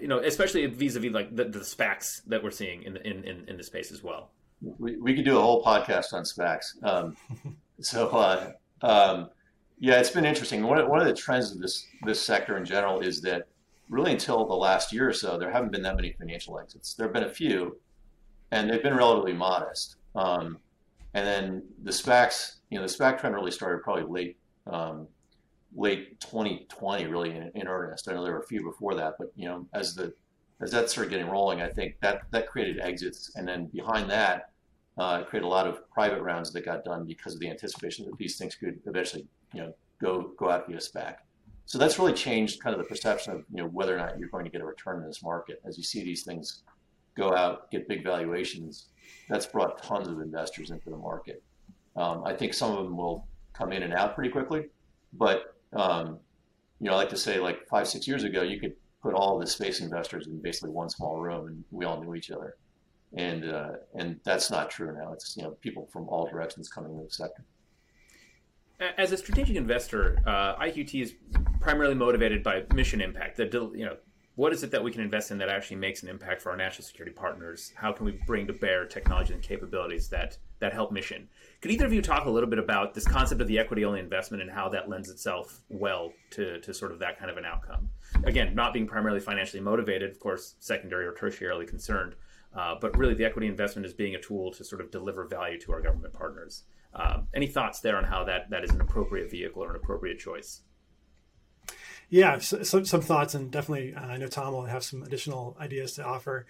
You 0.00 0.06
know, 0.06 0.20
especially 0.20 0.64
vis-a-vis 0.66 1.12
like 1.12 1.34
the, 1.34 1.44
the 1.44 1.58
SPACs 1.58 2.22
that 2.26 2.42
we're 2.44 2.52
seeing 2.52 2.84
in, 2.84 2.96
in 2.98 3.24
in 3.24 3.48
in 3.48 3.56
the 3.56 3.64
space 3.64 3.90
as 3.90 4.00
well 4.00 4.30
we, 4.78 4.96
we 4.96 5.14
could 5.14 5.24
do 5.24 5.38
a 5.38 5.42
whole 5.42 5.62
podcast 5.62 6.12
on 6.12 6.24
SPACs. 6.24 6.82
Um, 6.82 7.16
so, 7.80 8.08
uh, 8.08 8.52
um, 8.82 9.30
yeah, 9.78 9.98
it's 9.98 10.10
been 10.10 10.24
interesting. 10.24 10.62
One 10.62 10.78
of, 10.78 10.88
one 10.88 11.00
of 11.00 11.06
the 11.06 11.14
trends 11.14 11.50
of 11.52 11.58
this 11.58 11.86
this 12.04 12.22
sector 12.22 12.56
in 12.56 12.64
general 12.64 13.00
is 13.00 13.20
that 13.22 13.48
really 13.88 14.12
until 14.12 14.46
the 14.46 14.54
last 14.54 14.92
year 14.92 15.08
or 15.08 15.12
so, 15.12 15.38
there 15.38 15.50
haven't 15.50 15.72
been 15.72 15.82
that 15.82 15.96
many 15.96 16.12
financial 16.12 16.58
exits. 16.58 16.94
There 16.94 17.06
have 17.06 17.12
been 17.12 17.24
a 17.24 17.28
few, 17.28 17.78
and 18.50 18.70
they've 18.70 18.82
been 18.82 18.96
relatively 18.96 19.32
modest. 19.32 19.96
Um, 20.14 20.58
and 21.14 21.26
then 21.26 21.62
the 21.82 21.90
SPACs, 21.90 22.56
you 22.70 22.78
know, 22.78 22.86
the 22.86 22.92
SPAC 22.92 23.20
trend 23.20 23.34
really 23.34 23.50
started 23.50 23.82
probably 23.82 24.04
late, 24.04 24.36
um, 24.66 25.08
late 25.74 26.18
2020, 26.20 27.06
really 27.06 27.30
in, 27.30 27.50
in, 27.54 27.68
earnest. 27.68 28.08
I 28.08 28.14
know 28.14 28.24
there 28.24 28.32
were 28.32 28.40
a 28.40 28.46
few 28.46 28.62
before 28.62 28.94
that, 28.94 29.14
but 29.18 29.32
you 29.36 29.46
know, 29.46 29.66
as 29.74 29.94
the 29.94 30.14
as 30.60 30.70
that 30.70 30.88
started 30.88 31.10
getting 31.10 31.28
rolling, 31.28 31.60
I 31.60 31.68
think 31.68 31.96
that 32.00 32.22
that 32.30 32.48
created 32.48 32.78
exits, 32.80 33.32
and 33.34 33.46
then 33.48 33.66
behind 33.66 34.08
that, 34.10 34.51
uh, 35.02 35.18
it 35.20 35.26
created 35.26 35.46
a 35.46 35.48
lot 35.48 35.66
of 35.66 35.90
private 35.90 36.22
rounds 36.22 36.52
that 36.52 36.64
got 36.64 36.84
done 36.84 37.04
because 37.04 37.34
of 37.34 37.40
the 37.40 37.50
anticipation 37.50 38.04
that 38.06 38.16
these 38.18 38.36
things 38.38 38.54
could 38.54 38.78
eventually, 38.86 39.26
you 39.52 39.60
know, 39.60 39.74
go 40.00 40.30
go 40.38 40.48
out 40.48 40.68
via 40.68 40.76
SPAC. 40.76 41.16
So 41.64 41.76
that's 41.76 41.98
really 41.98 42.12
changed 42.12 42.62
kind 42.62 42.72
of 42.74 42.80
the 42.80 42.88
perception 42.88 43.32
of 43.32 43.44
you 43.52 43.62
know 43.62 43.68
whether 43.68 43.94
or 43.94 43.98
not 43.98 44.16
you're 44.18 44.28
going 44.28 44.44
to 44.44 44.50
get 44.50 44.60
a 44.60 44.64
return 44.64 45.00
in 45.00 45.06
this 45.06 45.20
market. 45.22 45.60
As 45.66 45.76
you 45.76 45.82
see 45.82 46.04
these 46.04 46.22
things 46.22 46.62
go 47.16 47.34
out, 47.34 47.68
get 47.72 47.88
big 47.88 48.04
valuations, 48.04 48.90
that's 49.28 49.44
brought 49.44 49.82
tons 49.82 50.06
of 50.06 50.20
investors 50.20 50.70
into 50.70 50.88
the 50.88 50.96
market. 50.96 51.42
Um, 51.96 52.22
I 52.24 52.32
think 52.34 52.54
some 52.54 52.70
of 52.70 52.84
them 52.84 52.96
will 52.96 53.26
come 53.54 53.72
in 53.72 53.82
and 53.82 53.92
out 53.92 54.14
pretty 54.14 54.30
quickly, 54.30 54.66
but 55.14 55.56
um, 55.72 56.20
you 56.80 56.86
know, 56.86 56.92
I 56.92 56.96
like 56.96 57.10
to 57.10 57.16
say 57.16 57.40
like 57.40 57.66
five 57.68 57.88
six 57.88 58.06
years 58.06 58.22
ago, 58.22 58.42
you 58.42 58.60
could 58.60 58.74
put 59.02 59.14
all 59.14 59.36
the 59.36 59.48
space 59.48 59.80
investors 59.80 60.28
in 60.28 60.40
basically 60.40 60.70
one 60.70 60.88
small 60.88 61.20
room, 61.20 61.48
and 61.48 61.64
we 61.72 61.86
all 61.86 62.00
knew 62.00 62.14
each 62.14 62.30
other. 62.30 62.54
And 63.16 63.44
uh, 63.44 63.72
and 63.94 64.20
that's 64.24 64.50
not 64.50 64.70
true 64.70 64.94
now. 64.94 65.12
It's 65.12 65.36
you 65.36 65.42
know 65.42 65.50
people 65.60 65.88
from 65.92 66.08
all 66.08 66.26
directions 66.26 66.68
coming 66.68 66.92
into 66.92 67.04
the 67.04 67.10
sector. 67.10 67.44
As 68.98 69.12
a 69.12 69.16
strategic 69.16 69.54
investor, 69.56 70.18
uh, 70.26 70.56
IQT 70.56 71.02
is 71.02 71.14
primarily 71.60 71.94
motivated 71.94 72.42
by 72.42 72.64
mission 72.74 73.00
impact. 73.00 73.36
That 73.36 73.52
you 73.52 73.84
know, 73.84 73.96
what 74.34 74.52
is 74.52 74.62
it 74.62 74.70
that 74.70 74.82
we 74.82 74.90
can 74.90 75.02
invest 75.02 75.30
in 75.30 75.38
that 75.38 75.48
actually 75.48 75.76
makes 75.76 76.02
an 76.02 76.08
impact 76.08 76.40
for 76.40 76.50
our 76.50 76.56
national 76.56 76.86
security 76.86 77.14
partners? 77.14 77.72
How 77.76 77.92
can 77.92 78.06
we 78.06 78.18
bring 78.26 78.46
to 78.46 78.52
bear 78.52 78.86
technology 78.86 79.34
and 79.34 79.42
capabilities 79.42 80.08
that 80.08 80.38
that 80.60 80.72
help 80.72 80.90
mission? 80.90 81.28
Could 81.60 81.70
either 81.70 81.84
of 81.84 81.92
you 81.92 82.00
talk 82.00 82.24
a 82.24 82.30
little 82.30 82.48
bit 82.48 82.58
about 82.58 82.94
this 82.94 83.06
concept 83.06 83.40
of 83.40 83.48
the 83.48 83.58
equity 83.58 83.84
only 83.84 84.00
investment 84.00 84.42
and 84.42 84.50
how 84.50 84.68
that 84.70 84.88
lends 84.88 85.10
itself 85.10 85.60
well 85.68 86.12
to, 86.30 86.60
to 86.60 86.72
sort 86.72 86.92
of 86.92 86.98
that 87.00 87.18
kind 87.18 87.30
of 87.30 87.36
an 87.36 87.44
outcome? 87.44 87.90
Again, 88.24 88.54
not 88.54 88.72
being 88.72 88.86
primarily 88.86 89.20
financially 89.20 89.62
motivated, 89.62 90.10
of 90.10 90.18
course, 90.18 90.54
secondary 90.60 91.04
or 91.04 91.12
tertiarily 91.12 91.68
concerned, 91.68 92.14
uh, 92.56 92.74
but 92.80 92.96
really 92.96 93.14
the 93.14 93.24
equity 93.24 93.46
investment 93.46 93.86
is 93.86 93.92
being 93.92 94.14
a 94.14 94.20
tool 94.20 94.52
to 94.52 94.64
sort 94.64 94.80
of 94.80 94.90
deliver 94.90 95.24
value 95.26 95.58
to 95.60 95.72
our 95.72 95.80
government 95.80 96.12
partners. 96.12 96.64
Um, 96.94 97.28
any 97.34 97.46
thoughts 97.46 97.80
there 97.80 97.96
on 97.96 98.04
how 98.04 98.24
that, 98.24 98.50
that 98.50 98.64
is 98.64 98.70
an 98.70 98.80
appropriate 98.80 99.30
vehicle 99.30 99.62
or 99.62 99.70
an 99.70 99.76
appropriate 99.76 100.18
choice? 100.18 100.60
Yeah, 102.10 102.38
so, 102.38 102.62
some, 102.62 102.84
some 102.84 103.00
thoughts, 103.00 103.34
and 103.34 103.50
definitely 103.50 103.94
uh, 103.94 104.00
I 104.00 104.18
know 104.18 104.26
Tom 104.26 104.52
will 104.52 104.66
have 104.66 104.84
some 104.84 105.02
additional 105.02 105.56
ideas 105.58 105.94
to 105.94 106.04
offer 106.04 106.46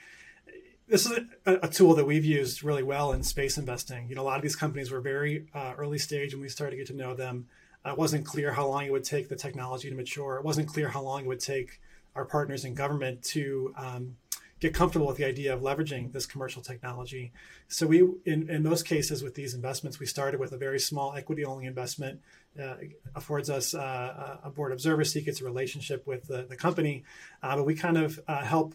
this 0.92 1.06
is 1.06 1.18
a, 1.46 1.54
a, 1.62 1.68
tool 1.68 1.94
that 1.94 2.04
we've 2.04 2.24
used 2.24 2.62
really 2.62 2.82
well 2.82 3.12
in 3.12 3.22
space 3.22 3.56
investing. 3.56 4.08
You 4.08 4.14
know, 4.14 4.22
a 4.22 4.24
lot 4.24 4.36
of 4.36 4.42
these 4.42 4.56
companies 4.56 4.90
were 4.90 5.00
very 5.00 5.46
uh, 5.54 5.72
early 5.78 5.98
stage, 5.98 6.34
and 6.34 6.42
we 6.42 6.48
started 6.48 6.72
to 6.72 6.76
get 6.76 6.86
to 6.88 6.96
know 6.96 7.14
them. 7.14 7.46
Uh, 7.84 7.92
it 7.92 7.98
wasn't 7.98 8.26
clear 8.26 8.52
how 8.52 8.66
long 8.66 8.84
it 8.84 8.92
would 8.92 9.04
take 9.04 9.28
the 9.28 9.36
technology 9.36 9.88
to 9.88 9.96
mature. 9.96 10.36
It 10.36 10.44
wasn't 10.44 10.68
clear 10.68 10.88
how 10.88 11.00
long 11.00 11.24
it 11.24 11.28
would 11.28 11.40
take 11.40 11.80
our 12.14 12.26
partners 12.26 12.66
in 12.66 12.74
government 12.74 13.22
to 13.22 13.72
um, 13.76 14.16
get 14.62 14.72
comfortable 14.72 15.08
with 15.08 15.16
the 15.16 15.24
idea 15.24 15.52
of 15.52 15.60
leveraging 15.60 16.12
this 16.12 16.24
commercial 16.24 16.62
technology. 16.62 17.32
So 17.66 17.84
we, 17.88 17.98
in, 18.24 18.48
in 18.48 18.62
most 18.62 18.86
cases 18.86 19.20
with 19.20 19.34
these 19.34 19.54
investments, 19.54 19.98
we 19.98 20.06
started 20.06 20.38
with 20.38 20.52
a 20.52 20.56
very 20.56 20.78
small 20.78 21.14
equity-only 21.14 21.66
investment. 21.66 22.20
Uh, 22.62 22.76
affords 23.14 23.48
us 23.50 23.74
uh, 23.74 24.38
a 24.44 24.50
board 24.50 24.72
observer 24.72 25.04
seat, 25.04 25.24
gets 25.24 25.40
a 25.40 25.44
relationship 25.44 26.06
with 26.06 26.22
the, 26.28 26.46
the 26.48 26.54
company, 26.54 27.02
uh, 27.42 27.56
but 27.56 27.64
we 27.64 27.74
kind 27.74 27.98
of 27.98 28.20
uh, 28.28 28.44
help 28.44 28.74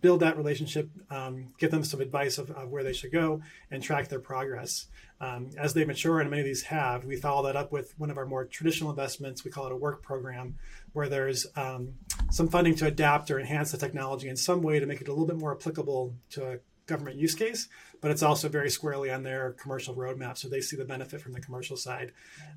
build 0.00 0.20
that 0.20 0.36
relationship, 0.36 0.88
um, 1.10 1.48
give 1.58 1.70
them 1.70 1.84
some 1.84 2.00
advice 2.00 2.38
of, 2.38 2.50
of, 2.50 2.70
where 2.70 2.82
they 2.82 2.92
should 2.92 3.12
go, 3.12 3.42
and 3.70 3.82
track 3.82 4.08
their 4.08 4.20
progress. 4.20 4.86
Um, 5.20 5.50
as 5.58 5.74
they 5.74 5.84
mature, 5.84 6.20
and 6.20 6.30
many 6.30 6.40
of 6.40 6.46
these 6.46 6.62
have, 6.64 7.04
we 7.04 7.16
follow 7.16 7.44
that 7.46 7.56
up 7.56 7.70
with 7.70 7.94
one 7.98 8.10
of 8.10 8.18
our 8.18 8.26
more 8.26 8.44
traditional 8.44 8.90
investments. 8.90 9.44
We 9.44 9.50
call 9.50 9.66
it 9.66 9.72
a 9.72 9.76
work 9.76 10.02
program, 10.02 10.56
where 10.92 11.08
there's 11.08 11.46
um, 11.56 11.94
some 12.30 12.48
funding 12.48 12.74
to 12.76 12.86
adapt 12.86 13.30
or 13.30 13.38
enhance 13.38 13.72
the 13.72 13.78
technology 13.78 14.28
in 14.28 14.36
some 14.36 14.62
way 14.62 14.80
to 14.80 14.86
make 14.86 15.00
it 15.00 15.08
a 15.08 15.12
little 15.12 15.26
bit 15.26 15.38
more 15.38 15.54
applicable 15.54 16.14
to 16.30 16.52
a 16.52 16.58
government 16.86 17.16
use 17.16 17.34
case, 17.34 17.68
but 18.00 18.10
it's 18.10 18.22
also 18.22 18.48
very 18.48 18.70
squarely 18.70 19.10
on 19.10 19.22
their 19.22 19.52
commercial 19.52 19.94
roadmap, 19.94 20.36
so 20.36 20.48
they 20.48 20.60
see 20.60 20.76
the 20.76 20.84
benefit 20.84 21.20
from 21.20 21.32
the 21.32 21.40
commercial 21.40 21.76
side. 21.76 22.12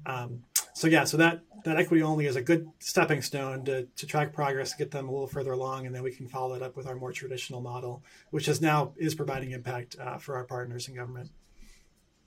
Um, 0.06 0.44
so 0.78 0.88
yeah, 0.88 1.06
so 1.06 1.18
that 1.18 1.42
that 1.64 1.78
equity 1.78 2.04
only 2.04 2.28
is 2.28 2.36
a 2.36 2.42
good 2.42 2.70
stepping 2.78 3.24
stone 3.24 3.66
to, 3.66 3.88
to 3.96 4.06
track 4.06 4.32
progress, 4.32 4.76
get 4.76 4.92
them 4.92 5.10
a 5.10 5.12
little 5.12 5.26
further 5.26 5.54
along, 5.54 5.88
and 5.88 5.96
then 5.96 6.04
we 6.04 6.12
can 6.12 6.28
follow 6.28 6.54
that 6.54 6.64
up 6.64 6.78
with 6.78 6.86
our 6.86 6.96
more 6.96 7.12
traditional 7.12 7.62
model, 7.62 8.04
which 8.30 8.48
is 8.48 8.62
now 8.62 8.94
is 8.96 9.16
providing 9.16 9.52
impact 9.52 9.96
uh, 10.00 10.20
for 10.20 10.36
our 10.36 10.44
partners 10.44 10.88
in 10.88 10.94
government. 10.94 11.32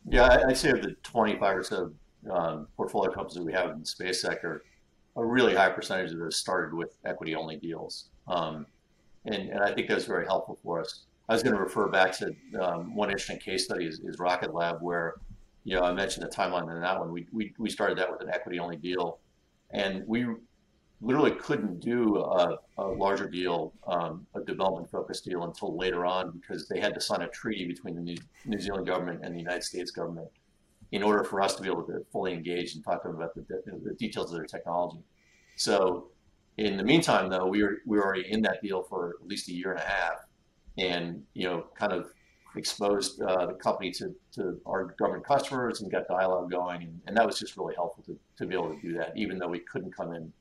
Yeah, 0.09 0.43
I'd 0.49 0.57
say 0.57 0.71
of 0.71 0.83
the 0.83 0.97
25 1.05 1.57
or 1.57 1.63
so 1.63 1.93
um, 2.29 2.67
portfolio 2.77 3.13
companies 3.13 3.37
that 3.37 3.45
we 3.45 3.53
have 3.53 3.71
in 3.71 3.79
the 3.79 3.87
space 3.87 4.21
sector, 4.21 4.65
a 5.15 5.25
really 5.25 5.55
high 5.55 5.71
percentage 5.71 6.11
of 6.11 6.19
those 6.19 6.37
started 6.37 6.75
with 6.75 6.97
equity 7.05 7.37
only 7.37 7.55
deals. 7.55 8.07
Um, 8.27 8.67
and, 9.27 9.49
and 9.49 9.61
I 9.61 9.73
think 9.73 9.89
that's 9.89 10.07
very 10.07 10.27
helpful 10.27 10.59
for 10.65 10.81
us. 10.81 11.05
I 11.29 11.35
was 11.35 11.45
going 11.45 11.55
to 11.55 11.63
refer 11.63 11.87
back 11.87 12.19
to 12.19 12.35
um, 12.61 12.97
one 12.97 13.11
interesting 13.11 13.39
case 13.39 13.67
study 13.67 13.87
is, 13.87 14.01
is 14.01 14.19
Rocket 14.19 14.53
Lab, 14.53 14.79
where 14.81 15.15
you 15.65 15.77
know, 15.77 15.83
I 15.83 15.93
mentioned 15.93 16.25
the 16.25 16.35
timeline 16.35 16.75
in 16.75 16.81
that 16.81 16.99
one. 16.99 17.13
We, 17.13 17.27
we, 17.33 17.53
we 17.59 17.71
started 17.71 17.99
that 17.99 18.11
with 18.11 18.21
an 18.23 18.31
equity 18.31 18.59
only 18.59 18.77
deal, 18.77 19.19
and 19.71 20.05
we 20.07 20.27
literally 21.03 21.33
couldn't 21.33 21.81
do 21.81 22.19
a, 22.19 22.59
a 22.79 22.85
larger 22.85 23.29
deal, 23.29 23.73
um, 23.87 24.27
a 24.35 24.41
development 24.41 24.91
focused 24.91 25.25
deal 25.25 25.45
until 25.45 25.77
later 25.77 26.05
on 26.05 26.31
because 26.31 26.69
they 26.69 26.79
had 26.79 26.95
to 26.95 27.01
sign 27.01 27.23
a 27.23 27.29
treaty 27.29 27.67
between 27.67 27.95
the 27.95 28.01
New, 28.01 28.17
New, 28.45 28.59
Zealand 28.59 28.87
government 28.87 29.21
and 29.25 29.35
the 29.35 29.39
United 29.39 29.65
States 29.65 29.91
government 29.91 30.29
in 30.93 31.03
order 31.03 31.25
for 31.25 31.41
us 31.41 31.55
to 31.55 31.63
be 31.63 31.69
able 31.69 31.85
to 31.85 32.05
fully 32.13 32.33
engage 32.33 32.75
and 32.75 32.85
talk 32.85 33.03
to 33.03 33.09
them 33.09 33.17
about 33.17 33.35
the, 33.35 33.45
the 33.85 33.95
details 33.95 34.31
of 34.31 34.37
their 34.37 34.47
technology. 34.47 34.99
So 35.57 36.09
in 36.59 36.77
the 36.77 36.85
meantime, 36.85 37.31
though, 37.31 37.47
we 37.47 37.63
were, 37.63 37.79
we 37.87 37.97
were 37.97 38.05
already 38.05 38.31
in 38.31 38.43
that 38.43 38.61
deal 38.63 38.83
for 38.83 39.17
at 39.21 39.27
least 39.27 39.49
a 39.49 39.53
year 39.53 39.71
and 39.71 39.81
a 39.81 39.85
half 39.85 40.27
and, 40.77 41.23
you 41.35 41.49
know, 41.49 41.67
kind 41.79 41.93
of 41.93 42.13
exposed 42.57 43.21
uh, 43.23 43.47
the 43.47 43.55
company 43.55 43.91
to, 43.93 44.15
to 44.33 44.61
our 44.67 44.95
government 44.99 45.25
customers 45.25 45.81
and 45.81 45.91
got 45.91 46.09
dialogue 46.09 46.51
going. 46.51 46.83
And, 46.83 47.01
and, 47.07 47.17
that 47.17 47.27
was 47.27 47.39
just 47.39 47.57
really 47.57 47.75
helpful 47.75 48.03
to, 48.05 48.19
to 48.39 48.47
be 48.47 48.55
able 48.55 48.71
to 48.71 48.81
do 48.81 48.93
that, 48.95 49.13
even 49.17 49.39
though 49.39 49.49
we 49.49 49.61
couldn't 49.61 49.97
come 49.97 50.13
in, 50.15 50.33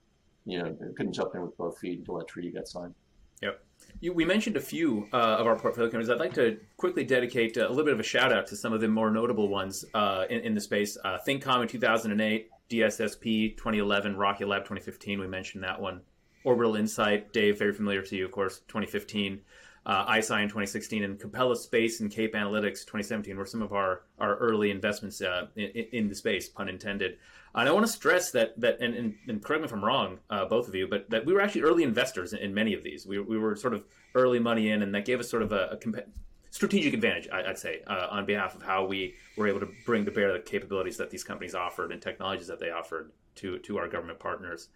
you 0.45 0.59
know, 0.59 0.75
couldn't 0.95 1.13
jump 1.13 1.35
in 1.35 1.41
with 1.41 1.55
both 1.57 1.77
feet 1.77 1.99
until 1.99 2.17
that 2.17 2.27
treaty 2.27 2.51
got 2.51 2.67
signed. 2.67 2.95
Yep. 3.41 3.63
You, 4.01 4.13
we 4.13 4.25
mentioned 4.25 4.57
a 4.57 4.61
few 4.61 5.07
uh, 5.13 5.37
of 5.37 5.47
our 5.47 5.55
portfolio 5.55 5.89
companies. 5.89 6.09
I'd 6.09 6.19
like 6.19 6.33
to 6.33 6.59
quickly 6.77 7.03
dedicate 7.03 7.57
a 7.57 7.69
little 7.69 7.85
bit 7.85 7.93
of 7.93 7.99
a 7.99 8.03
shout 8.03 8.33
out 8.33 8.47
to 8.47 8.55
some 8.55 8.73
of 8.73 8.81
the 8.81 8.87
more 8.87 9.11
notable 9.11 9.47
ones 9.47 9.85
uh, 9.93 10.25
in, 10.29 10.41
in, 10.41 10.53
the 10.53 10.61
space. 10.61 10.97
Uh, 11.03 11.17
ThinKom 11.25 11.61
in 11.61 11.67
2008, 11.67 12.49
DSSP 12.69 13.57
2011, 13.57 14.17
Rocket 14.17 14.47
Lab 14.47 14.63
2015. 14.63 15.19
We 15.19 15.27
mentioned 15.27 15.63
that 15.63 15.79
one. 15.79 16.01
Orbital 16.43 16.75
Insight, 16.75 17.33
Dave, 17.33 17.59
very 17.59 17.73
familiar 17.73 18.01
to 18.01 18.15
you, 18.15 18.25
of 18.25 18.31
course, 18.31 18.59
2015 18.67 19.41
uh, 19.85 20.05
ICEYE 20.05 20.43
in 20.43 20.47
2016 20.49 21.03
and 21.03 21.19
Capella 21.19 21.55
Space 21.55 21.99
and 21.99 22.11
Cape 22.11 22.33
Analytics 22.33 22.85
2017 22.85 23.37
were 23.37 23.45
some 23.45 23.61
of 23.61 23.73
our, 23.73 24.03
our 24.19 24.35
early 24.37 24.71
investments 24.71 25.21
uh, 25.21 25.47
in, 25.55 25.69
in, 25.69 26.09
the 26.09 26.15
space, 26.15 26.49
pun 26.49 26.69
intended. 26.69 27.17
And 27.55 27.67
I 27.67 27.71
want 27.71 27.85
to 27.85 27.91
stress 27.91 28.31
that 28.31 28.59
that 28.59 28.79
and, 28.79 28.93
and, 28.93 29.15
and 29.27 29.43
correct 29.43 29.61
me 29.61 29.65
if 29.65 29.73
I'm 29.73 29.83
wrong, 29.83 30.19
uh, 30.29 30.45
both 30.45 30.67
of 30.67 30.75
you, 30.75 30.87
but 30.87 31.09
that 31.09 31.25
we 31.25 31.33
were 31.33 31.41
actually 31.41 31.61
early 31.61 31.83
investors 31.83 32.33
in, 32.33 32.39
in, 32.39 32.53
many 32.53 32.73
of 32.73 32.83
these. 32.83 33.07
We, 33.07 33.19
we 33.19 33.39
were 33.39 33.55
sort 33.55 33.73
of 33.73 33.83
early 34.15 34.39
money 34.39 34.69
in, 34.69 34.83
and 34.83 34.93
that 34.93 35.05
gave 35.05 35.19
us 35.19 35.29
sort 35.29 35.41
of 35.41 35.51
a, 35.51 35.69
a 35.71 35.77
comp- 35.77 36.05
strategic 36.51 36.93
advantage, 36.93 37.27
I, 37.29 37.47
would 37.47 37.57
say, 37.57 37.81
uh, 37.87 38.07
on 38.11 38.25
behalf 38.25 38.55
of 38.55 38.61
how 38.61 38.85
we 38.85 39.15
were 39.37 39.47
able 39.47 39.59
to 39.61 39.69
bring 39.85 40.05
to 40.05 40.11
bear 40.11 40.33
the 40.33 40.39
capabilities 40.39 40.97
that 40.97 41.09
these 41.09 41.23
companies 41.23 41.55
offered 41.55 41.91
and 41.91 42.01
technologies 42.01 42.47
that 42.47 42.59
they 42.59 42.71
offered 42.71 43.11
to 43.35 43.59
to 43.59 43.77
our 43.77 43.87
government 43.87 44.19
partners. 44.19 44.69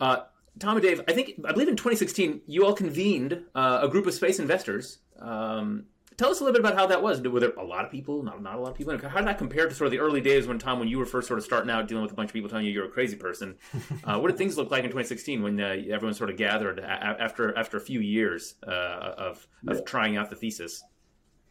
Uh, 0.00 0.22
Tom 0.58 0.76
and 0.76 0.82
Dave, 0.82 1.00
I 1.08 1.12
think 1.12 1.40
I 1.44 1.52
believe 1.52 1.68
in 1.68 1.76
2016 1.76 2.42
you 2.46 2.64
all 2.64 2.74
convened 2.74 3.42
uh, 3.54 3.80
a 3.82 3.88
group 3.88 4.06
of 4.06 4.14
space 4.14 4.38
investors. 4.38 4.98
Um, 5.18 5.86
tell 6.16 6.30
us 6.30 6.40
a 6.40 6.44
little 6.44 6.52
bit 6.52 6.60
about 6.60 6.78
how 6.78 6.86
that 6.86 7.02
was. 7.02 7.20
Were 7.20 7.40
there 7.40 7.50
a 7.50 7.64
lot 7.64 7.84
of 7.84 7.90
people? 7.90 8.22
Not 8.22 8.42
not 8.42 8.56
a 8.56 8.60
lot 8.60 8.70
of 8.70 8.76
people. 8.76 8.96
How 8.96 9.18
did 9.18 9.26
that 9.26 9.38
compare 9.38 9.68
to 9.68 9.74
sort 9.74 9.86
of 9.86 9.92
the 9.92 9.98
early 9.98 10.20
days 10.20 10.46
when 10.46 10.58
Tom, 10.58 10.78
when 10.78 10.88
you 10.88 10.98
were 10.98 11.06
first 11.06 11.28
sort 11.28 11.38
of 11.38 11.44
starting 11.44 11.70
out, 11.70 11.88
dealing 11.88 12.02
with 12.02 12.12
a 12.12 12.14
bunch 12.14 12.30
of 12.30 12.34
people 12.34 12.48
telling 12.48 12.66
you 12.66 12.72
you're 12.72 12.86
a 12.86 12.90
crazy 12.90 13.16
person? 13.16 13.56
Uh, 14.04 14.18
what 14.18 14.28
did 14.28 14.36
things 14.36 14.56
look 14.56 14.70
like 14.70 14.84
in 14.84 14.90
2016 14.90 15.42
when 15.42 15.58
uh, 15.58 15.76
everyone 15.90 16.12
sort 16.12 16.28
of 16.28 16.36
gathered 16.36 16.78
after 16.80 17.56
after 17.56 17.78
a 17.78 17.80
few 17.80 18.00
years 18.00 18.54
uh, 18.66 19.14
of 19.16 19.46
of 19.68 19.76
yeah. 19.76 19.82
trying 19.86 20.16
out 20.16 20.28
the 20.28 20.36
thesis? 20.36 20.82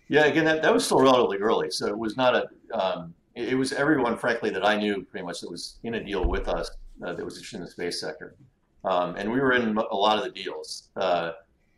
Yeah, 0.08 0.26
again, 0.26 0.46
that, 0.46 0.62
that 0.62 0.74
was 0.74 0.86
still 0.86 1.02
relatively 1.02 1.38
early, 1.38 1.72
so 1.72 1.88
it 1.88 1.98
was 1.98 2.16
not 2.16 2.36
a. 2.36 2.48
Um, 2.78 3.14
it 3.36 3.58
was 3.58 3.74
everyone, 3.74 4.18
frankly, 4.18 4.52
that 4.52 4.66
I 4.66 4.76
knew 4.76 5.04
pretty 5.04 5.26
much 5.26 5.42
that 5.42 5.50
was 5.50 5.80
in 5.84 5.96
a 5.96 6.04
deal 6.04 6.28
with 6.28 6.48
us 6.48 6.70
uh, 7.04 7.14
that 7.14 7.26
was 7.26 7.38
interested 7.38 7.58
in 7.58 7.64
the 7.64 7.72
space 7.72 8.00
sector. 8.00 8.36
Um, 8.86 9.16
and 9.16 9.32
we 9.32 9.40
were 9.40 9.54
in 9.54 9.78
a 9.78 9.96
lot 9.96 10.18
of 10.18 10.24
the 10.24 10.32
deals, 10.32 10.90
uh, 10.96 11.32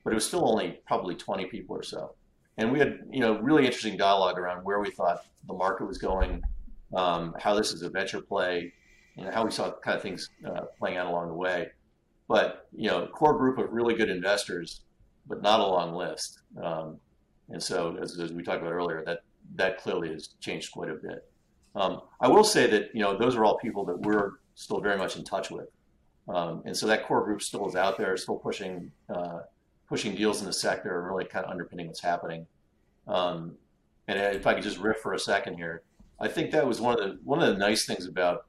but 0.04 0.12
it 0.12 0.16
was 0.16 0.26
still 0.26 0.50
only 0.50 0.80
probably 0.88 1.16
20 1.16 1.46
people 1.46 1.76
or 1.76 1.84
so. 1.84 2.16
And 2.58 2.72
we 2.72 2.80
had, 2.80 3.00
you 3.12 3.20
know, 3.20 3.40
really 3.40 3.66
interesting 3.66 3.98
dialogue 3.98 4.40
around 4.40 4.64
where 4.64 4.80
we 4.80 4.90
thought 4.92 5.26
the 5.48 5.54
market 5.54 5.86
was 5.86 5.98
going, 5.98 6.42
um, 6.96 7.36
how 7.40 7.54
this 7.54 7.74
is 7.74 7.82
a 7.82 7.90
venture 7.90 8.22
play, 8.22 8.72
know, 9.18 9.32
how 9.32 9.46
we 9.46 9.52
saw 9.52 9.72
kind 9.84 9.96
of 9.96 10.02
things 10.02 10.30
uh, 10.46 10.62
playing 10.78 10.98
out 10.98 11.08
along 11.08 11.28
the 11.28 11.34
way. 11.34 11.68
But, 12.28 12.68
you 12.76 12.90
know, 12.90 13.08
core 13.08 13.38
group 13.38 13.58
of 13.58 13.72
really 13.72 13.94
good 13.94 14.10
investors, 14.10 14.82
but 15.28 15.42
not 15.42 15.60
a 15.60 15.66
long 15.66 15.94
list. 15.94 16.40
Um, 16.62 16.98
and 17.50 17.62
so, 17.62 17.98
as, 18.02 18.20
as, 18.20 18.34
we 18.34 18.42
talked 18.42 18.62
about 18.62 18.74
earlier, 18.74 19.04
that 19.06 19.20
that 19.56 19.78
clearly 19.78 20.10
has 20.10 20.30
changed 20.40 20.72
quite 20.72 20.90
a 20.90 20.96
bit. 20.96 21.30
Um, 21.76 22.02
I 22.20 22.28
will 22.28 22.44
say 22.44 22.66
that 22.68 22.90
you 22.96 23.02
know 23.02 23.16
those 23.18 23.36
are 23.36 23.46
all 23.46 23.60
people 23.60 23.86
that 23.86 24.00
we're 24.00 24.32
still 24.56 24.82
very 24.82 24.98
much 24.98 25.16
in 25.16 25.24
touch 25.24 25.52
with. 25.52 25.68
Um, 26.28 26.64
and 26.66 26.76
so 26.76 26.88
that 26.88 27.06
core 27.06 27.24
group 27.24 27.42
still 27.42 27.68
is 27.68 27.76
out 27.76 27.98
there, 27.98 28.18
still 28.18 28.38
pushing 28.38 28.92
uh, 29.10 29.40
pushing 29.88 30.16
deals 30.16 30.42
in 30.42 30.48
the 30.48 30.54
sector 30.54 30.98
and 30.98 31.08
really 31.08 31.26
kind 31.26 31.46
of 31.46 31.52
underpinning 31.52 31.88
what's 31.88 32.02
happening. 32.02 32.48
Um, 33.08 33.56
and 34.08 34.20
if 34.36 34.48
I 34.48 34.54
could 34.54 34.64
just 34.64 34.80
riff 34.80 34.98
for 34.98 35.14
a 35.14 35.20
second 35.20 35.56
here, 35.56 35.84
I 36.20 36.28
think 36.28 36.52
that 36.52 36.66
was 36.66 36.82
one 36.82 37.00
of 37.00 37.00
the 37.00 37.20
one 37.24 37.42
of 37.42 37.50
the 37.50 37.58
nice 37.58 37.86
things 37.86 38.08
about 38.08 38.46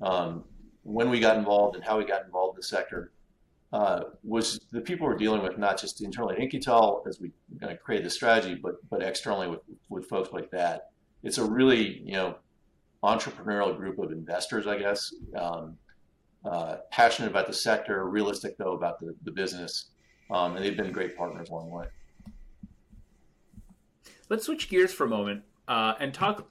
um, 0.00 0.44
when 0.82 1.10
we 1.10 1.20
got 1.20 1.36
involved 1.36 1.76
and 1.76 1.84
how 1.84 1.98
we 1.98 2.04
got 2.04 2.24
involved 2.24 2.56
in 2.56 2.60
the 2.60 2.66
sector 2.66 3.12
uh, 3.72 4.02
was 4.22 4.60
the 4.72 4.80
people 4.80 5.06
we're 5.06 5.16
dealing 5.16 5.42
with, 5.42 5.58
not 5.58 5.78
just 5.78 6.00
internally 6.00 6.36
at 6.36 6.40
In-Q-Tel 6.40 7.04
as 7.06 7.20
we 7.20 7.30
kind 7.60 7.72
of 7.72 7.80
create 7.80 8.02
the 8.02 8.10
strategy, 8.10 8.54
but 8.54 8.76
but 8.88 9.02
externally 9.02 9.48
with 9.48 9.60
with 9.88 10.08
folks 10.08 10.32
like 10.32 10.50
that. 10.50 10.90
It's 11.22 11.38
a 11.38 11.44
really 11.44 12.00
you 12.04 12.12
know 12.12 12.36
entrepreneurial 13.02 13.76
group 13.76 13.98
of 13.98 14.10
investors, 14.10 14.66
I 14.66 14.78
guess, 14.78 15.14
um, 15.36 15.76
uh, 16.44 16.76
passionate 16.90 17.30
about 17.30 17.46
the 17.46 17.52
sector, 17.52 18.08
realistic 18.08 18.56
though 18.58 18.72
about 18.72 19.00
the, 19.00 19.14
the 19.24 19.30
business, 19.30 19.86
um, 20.30 20.56
and 20.56 20.64
they've 20.64 20.76
been 20.76 20.92
great 20.92 21.16
partners 21.16 21.48
along 21.50 21.68
the 21.68 21.76
way. 21.76 21.86
Let's 24.28 24.44
switch 24.44 24.68
gears 24.68 24.92
for 24.92 25.04
a 25.04 25.08
moment 25.08 25.42
uh, 25.66 25.94
and 26.00 26.12
talk. 26.12 26.50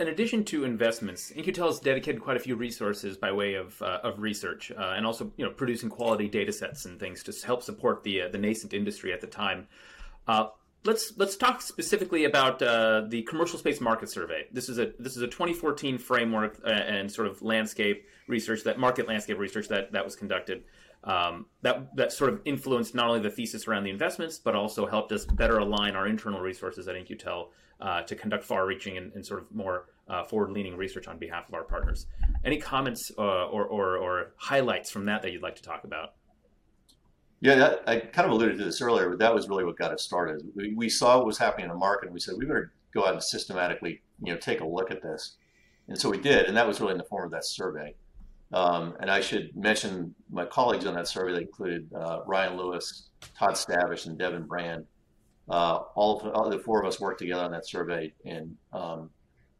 In 0.00 0.06
addition 0.06 0.44
to 0.44 0.64
investments, 0.64 1.32
In-Q-Tel 1.32 1.66
has 1.66 1.80
dedicated 1.80 2.22
quite 2.22 2.36
a 2.36 2.40
few 2.40 2.54
resources 2.54 3.16
by 3.16 3.32
way 3.32 3.54
of, 3.54 3.82
uh, 3.82 3.98
of 4.04 4.20
research 4.20 4.70
uh, 4.70 4.94
and 4.96 5.04
also 5.04 5.32
you 5.36 5.44
know 5.44 5.50
producing 5.50 5.88
quality 5.88 6.28
data 6.28 6.52
sets 6.52 6.84
and 6.84 7.00
things 7.00 7.24
to 7.24 7.46
help 7.46 7.64
support 7.64 8.04
the 8.04 8.22
uh, 8.22 8.28
the 8.28 8.38
nascent 8.38 8.72
industry 8.72 9.12
at 9.12 9.20
the 9.20 9.26
time. 9.26 9.66
Let's 10.84 11.12
let's 11.16 11.36
talk 11.36 11.60
specifically 11.60 12.24
about 12.24 12.62
uh, 12.62 13.02
the 13.08 13.22
commercial 13.22 13.58
space 13.58 13.80
market 13.80 14.10
survey. 14.10 14.46
This 14.52 14.68
is 14.68 14.78
a 14.78 14.92
this 14.98 15.16
is 15.16 15.22
a 15.22 15.26
2014 15.26 15.98
framework 15.98 16.60
uh, 16.64 16.70
and 16.70 17.10
sort 17.10 17.26
of 17.26 17.42
landscape 17.42 18.06
research 18.28 18.64
that 18.64 18.78
market 18.78 19.08
landscape 19.08 19.38
research 19.38 19.68
that 19.68 19.92
that 19.92 20.04
was 20.04 20.14
conducted. 20.14 20.64
Um, 21.04 21.46
that 21.62 21.94
that 21.96 22.12
sort 22.12 22.32
of 22.32 22.40
influenced 22.44 22.94
not 22.94 23.08
only 23.08 23.20
the 23.20 23.30
thesis 23.30 23.66
around 23.66 23.84
the 23.84 23.90
investments, 23.90 24.38
but 24.38 24.54
also 24.54 24.86
helped 24.86 25.12
us 25.12 25.24
better 25.24 25.58
align 25.58 25.96
our 25.96 26.06
internal 26.06 26.40
resources 26.40 26.88
at 26.88 26.96
In-Q-Tel 26.96 27.50
uh, 27.80 28.02
to 28.02 28.16
conduct 28.16 28.44
far-reaching 28.44 28.96
and, 28.96 29.12
and, 29.14 29.24
sort 29.24 29.40
of 29.40 29.54
more 29.54 29.86
uh, 30.08 30.24
forward-leaning 30.24 30.76
research 30.76 31.06
on 31.06 31.18
behalf 31.18 31.48
of 31.48 31.54
our 31.54 31.62
partners. 31.62 32.06
Any 32.44 32.58
comments 32.58 33.12
uh, 33.16 33.22
or, 33.22 33.64
or, 33.64 33.96
or 33.96 34.32
highlights 34.36 34.90
from 34.90 35.06
that 35.06 35.22
that 35.22 35.30
you'd 35.30 35.42
like 35.42 35.56
to 35.56 35.62
talk 35.62 35.84
about? 35.84 36.14
Yeah, 37.40 37.54
that, 37.54 37.82
I 37.86 38.00
kind 38.00 38.26
of 38.26 38.32
alluded 38.32 38.58
to 38.58 38.64
this 38.64 38.80
earlier, 38.80 39.10
but 39.10 39.20
that 39.20 39.32
was 39.32 39.48
really 39.48 39.64
what 39.64 39.78
got 39.78 39.92
us 39.92 40.02
started. 40.02 40.42
We, 40.56 40.74
we 40.74 40.88
saw 40.88 41.18
what 41.18 41.26
was 41.26 41.38
happening 41.38 41.66
in 41.66 41.70
the 41.70 41.78
market, 41.78 42.06
and 42.06 42.14
we 42.14 42.20
said 42.20 42.34
we 42.36 42.46
better 42.46 42.72
go 42.92 43.06
out 43.06 43.12
and 43.12 43.22
systematically, 43.22 44.00
you 44.22 44.32
know, 44.32 44.38
take 44.38 44.60
a 44.60 44.66
look 44.66 44.90
at 44.90 45.02
this. 45.02 45.36
And 45.86 45.98
so 45.98 46.10
we 46.10 46.18
did, 46.18 46.46
and 46.46 46.56
that 46.56 46.66
was 46.66 46.80
really 46.80 46.92
in 46.92 46.98
the 46.98 47.04
form 47.04 47.26
of 47.26 47.30
that 47.30 47.44
survey. 47.44 47.94
Um, 48.52 48.94
and 49.00 49.10
I 49.10 49.20
should 49.20 49.54
mention 49.54 50.14
my 50.30 50.46
colleagues 50.46 50.86
on 50.86 50.94
that 50.94 51.06
survey. 51.06 51.32
That 51.32 51.42
included 51.42 51.88
uh, 51.94 52.20
Ryan 52.26 52.56
Lewis, 52.56 53.10
Todd 53.38 53.54
Stavish, 53.54 54.06
and 54.06 54.18
Devin 54.18 54.44
Brand. 54.44 54.84
Uh, 55.48 55.80
all, 55.94 56.20
of, 56.20 56.34
all 56.34 56.50
the 56.50 56.58
four 56.58 56.80
of 56.80 56.86
us 56.86 57.00
worked 57.00 57.20
together 57.20 57.42
on 57.42 57.52
that 57.52 57.66
survey, 57.66 58.12
and 58.24 58.56
um, 58.72 59.10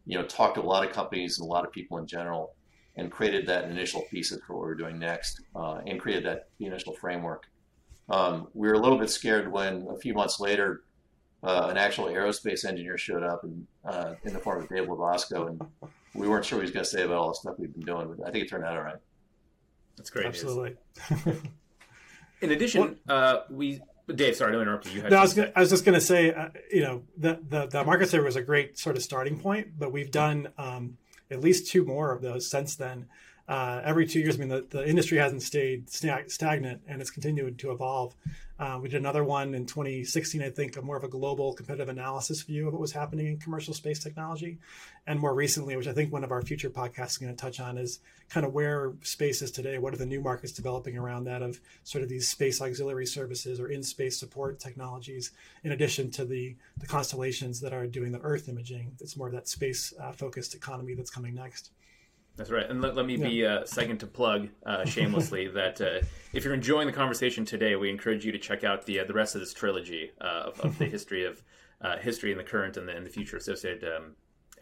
you 0.05 0.19
know, 0.19 0.25
talked 0.25 0.57
to 0.57 0.63
a 0.63 0.63
lot 0.63 0.87
of 0.87 0.93
companies 0.93 1.39
and 1.39 1.47
a 1.47 1.51
lot 1.51 1.65
of 1.65 1.73
people 1.73 1.99
in 1.99 2.07
general, 2.07 2.55
and 2.97 3.11
created 3.11 3.47
that 3.47 3.71
initial 3.71 4.05
thesis 4.11 4.41
for 4.47 4.55
what 4.55 4.63
we 4.63 4.69
were 4.69 4.75
doing 4.75 4.99
next, 4.99 5.43
uh, 5.55 5.81
and 5.87 6.01
created 6.01 6.25
that 6.25 6.49
initial 6.59 6.95
framework. 6.95 7.45
Um, 8.09 8.49
we 8.55 8.69
were 8.69 8.75
a 8.75 8.79
little 8.79 8.99
bit 8.99 9.11
scared 9.11 9.51
when 9.51 9.87
a 9.91 9.99
few 9.99 10.15
months 10.15 10.41
later, 10.41 10.83
uh, 11.43 11.69
an 11.71 11.77
actual 11.77 12.07
aerospace 12.07 12.65
engineer 12.65 12.99
showed 12.99 13.23
up 13.23 13.45
and, 13.45 13.67
uh, 13.85 14.15
in 14.25 14.33
the 14.33 14.41
form 14.41 14.63
of 14.63 14.69
Dave 14.69 14.89
LoBosco, 14.89 15.49
and 15.49 15.63
we 16.15 16.29
weren't 16.29 16.45
sure 16.45 16.59
what 16.59 16.63
he 16.63 16.67
was 16.67 16.73
going 16.73 16.85
to 16.85 16.91
say 16.91 17.03
about 17.03 17.19
all 17.19 17.29
the 17.29 17.35
stuff 17.35 17.55
we've 17.59 17.73
been 17.73 17.85
doing, 17.85 18.13
but 18.13 18.27
I 18.27 18.31
think 18.31 18.45
it 18.45 18.49
turned 18.49 18.65
out 18.65 18.77
all 18.77 18.83
right. 18.83 18.97
That's 19.97 20.11
great. 20.11 20.27
Absolutely. 20.27 20.77
in 22.41 22.51
addition, 22.51 22.99
uh, 23.09 23.41
we 23.51 23.81
Dave, 24.15 24.37
sorry 24.37 24.53
to 24.53 24.61
interrupt 24.61 24.87
you. 24.87 25.03
you 25.03 25.09
no, 25.09 25.19
I 25.19 25.21
was, 25.21 25.35
gonna, 25.35 25.53
I 25.55 25.61
was 25.61 25.71
just 25.71 25.85
going 25.85 25.95
to 25.95 26.01
say, 26.01 26.33
uh, 26.33 26.49
you 26.73 26.81
know, 26.81 27.03
the, 27.19 27.41
the, 27.47 27.67
the 27.67 27.85
market 27.85 28.09
survey 28.09 28.25
was 28.25 28.37
a 28.37 28.43
great 28.43 28.79
sort 28.79 28.97
of 28.97 29.03
starting 29.03 29.39
point, 29.39 29.79
but 29.79 29.93
we've 29.93 30.11
done 30.11 30.49
um, 30.57 30.97
at 31.31 31.41
least 31.41 31.71
two 31.71 31.85
more 31.85 32.11
of 32.11 32.23
those 32.23 32.51
since 32.51 32.75
then 32.75 33.07
uh, 33.49 33.81
every 33.83 34.07
two 34.07 34.21
years. 34.21 34.37
I 34.37 34.39
mean, 34.39 34.49
the, 34.49 34.67
the 34.69 34.87
industry 34.87 35.19
hasn't 35.19 35.43
stayed 35.43 35.89
stagnant 35.89 36.83
and 36.87 37.01
it's 37.01 37.11
continued 37.11 37.59
to 37.59 37.73
evolve. 37.73 38.15
Uh, 38.59 38.77
we 38.83 38.89
did 38.89 39.01
another 39.01 39.23
one 39.23 39.55
in 39.55 39.65
2016, 39.65 40.43
I 40.43 40.51
think, 40.51 40.77
a 40.77 40.83
more 40.83 40.97
of 40.97 41.05
a 41.05 41.09
global 41.09 41.53
competitive 41.55 41.89
analysis 41.89 42.43
view 42.43 42.67
of 42.67 42.73
what 42.73 42.81
was 42.81 42.91
happening 42.91 43.29
in 43.29 43.39
commercial 43.39 43.73
space 43.73 44.01
technology. 44.01 44.59
And 45.07 45.21
more 45.21 45.33
recently, 45.33 45.77
which 45.77 45.87
I 45.87 45.93
think 45.93 46.13
one 46.13 46.25
of 46.25 46.33
our 46.33 46.43
future 46.43 46.69
podcasts 46.69 47.13
is 47.13 47.19
going 47.19 47.35
to 47.35 47.41
touch 47.41 47.61
on, 47.61 47.79
is 47.79 48.01
kind 48.29 48.45
of 48.45 48.53
where 48.53 48.95
space 49.03 49.43
is 49.43 49.53
today. 49.53 49.79
What 49.79 49.95
are 49.95 49.97
the 49.97 50.07
new 50.07 50.21
markets 50.21 50.53
developing 50.53 50.99
around 50.99 51.25
that 51.25 51.41
of 51.41 51.61
sort 51.85 52.03
of 52.03 52.11
these 52.11 52.29
space 52.29 52.61
auxiliary 52.61 53.07
services 53.07 53.61
or 53.61 53.69
in 53.69 53.83
space 53.85 54.19
support 54.19 54.59
technologies, 54.59 55.31
in 55.63 55.71
addition 55.71 56.11
to 56.11 56.25
the, 56.25 56.57
the 56.79 56.87
constellations 56.87 57.61
that 57.61 57.73
are 57.73 57.87
doing 57.87 58.11
the 58.11 58.21
Earth 58.21 58.49
imaging? 58.49 58.91
It's 59.01 59.17
more 59.17 59.29
of 59.29 59.35
that 59.35 59.47
space 59.47 59.95
uh, 60.03 60.11
focused 60.11 60.57
economy 60.57 60.95
that's 60.95 61.11
coming 61.11 61.35
next. 61.35 61.71
That's 62.39 62.51
right. 62.51 62.71
And 62.71 62.81
let, 62.81 62.95
let 62.95 63.05
me 63.05 63.17
yeah. 63.17 63.29
be 63.29 63.47
uh, 63.47 63.65
second 63.67 63.99
to 63.99 64.07
plug 64.07 64.49
uh, 64.65 64.85
shamelessly 64.87 65.49
that 65.49 65.81
uh, 65.81 66.07
if 66.33 66.45
you're 66.45 66.55
enjoying 66.55 66.87
the 66.87 66.93
conversation 66.93 67.45
today, 67.45 67.75
we 67.75 67.91
encourage 67.91 68.25
you 68.25 68.31
to 68.31 68.39
check 68.39 68.63
out 68.63 68.87
the 68.87 69.01
uh, 69.01 69.05
the 69.05 69.13
rest 69.13 69.35
of 69.35 69.41
this 69.41 69.53
trilogy 69.53 70.13
uh, 70.21 70.45
of, 70.47 70.61
of, 70.61 70.79
the 70.79 70.85
history 70.97 71.27
of 71.27 71.43
uh, 71.83 71.97
history 71.99 72.31
in 72.31 72.39
the 72.39 72.45
current 72.45 72.77
and 72.77 72.89
the, 72.89 72.97
and 72.97 73.05
the 73.05 73.11
future 73.11 73.37
associated 73.37 73.85
um, 73.85 74.13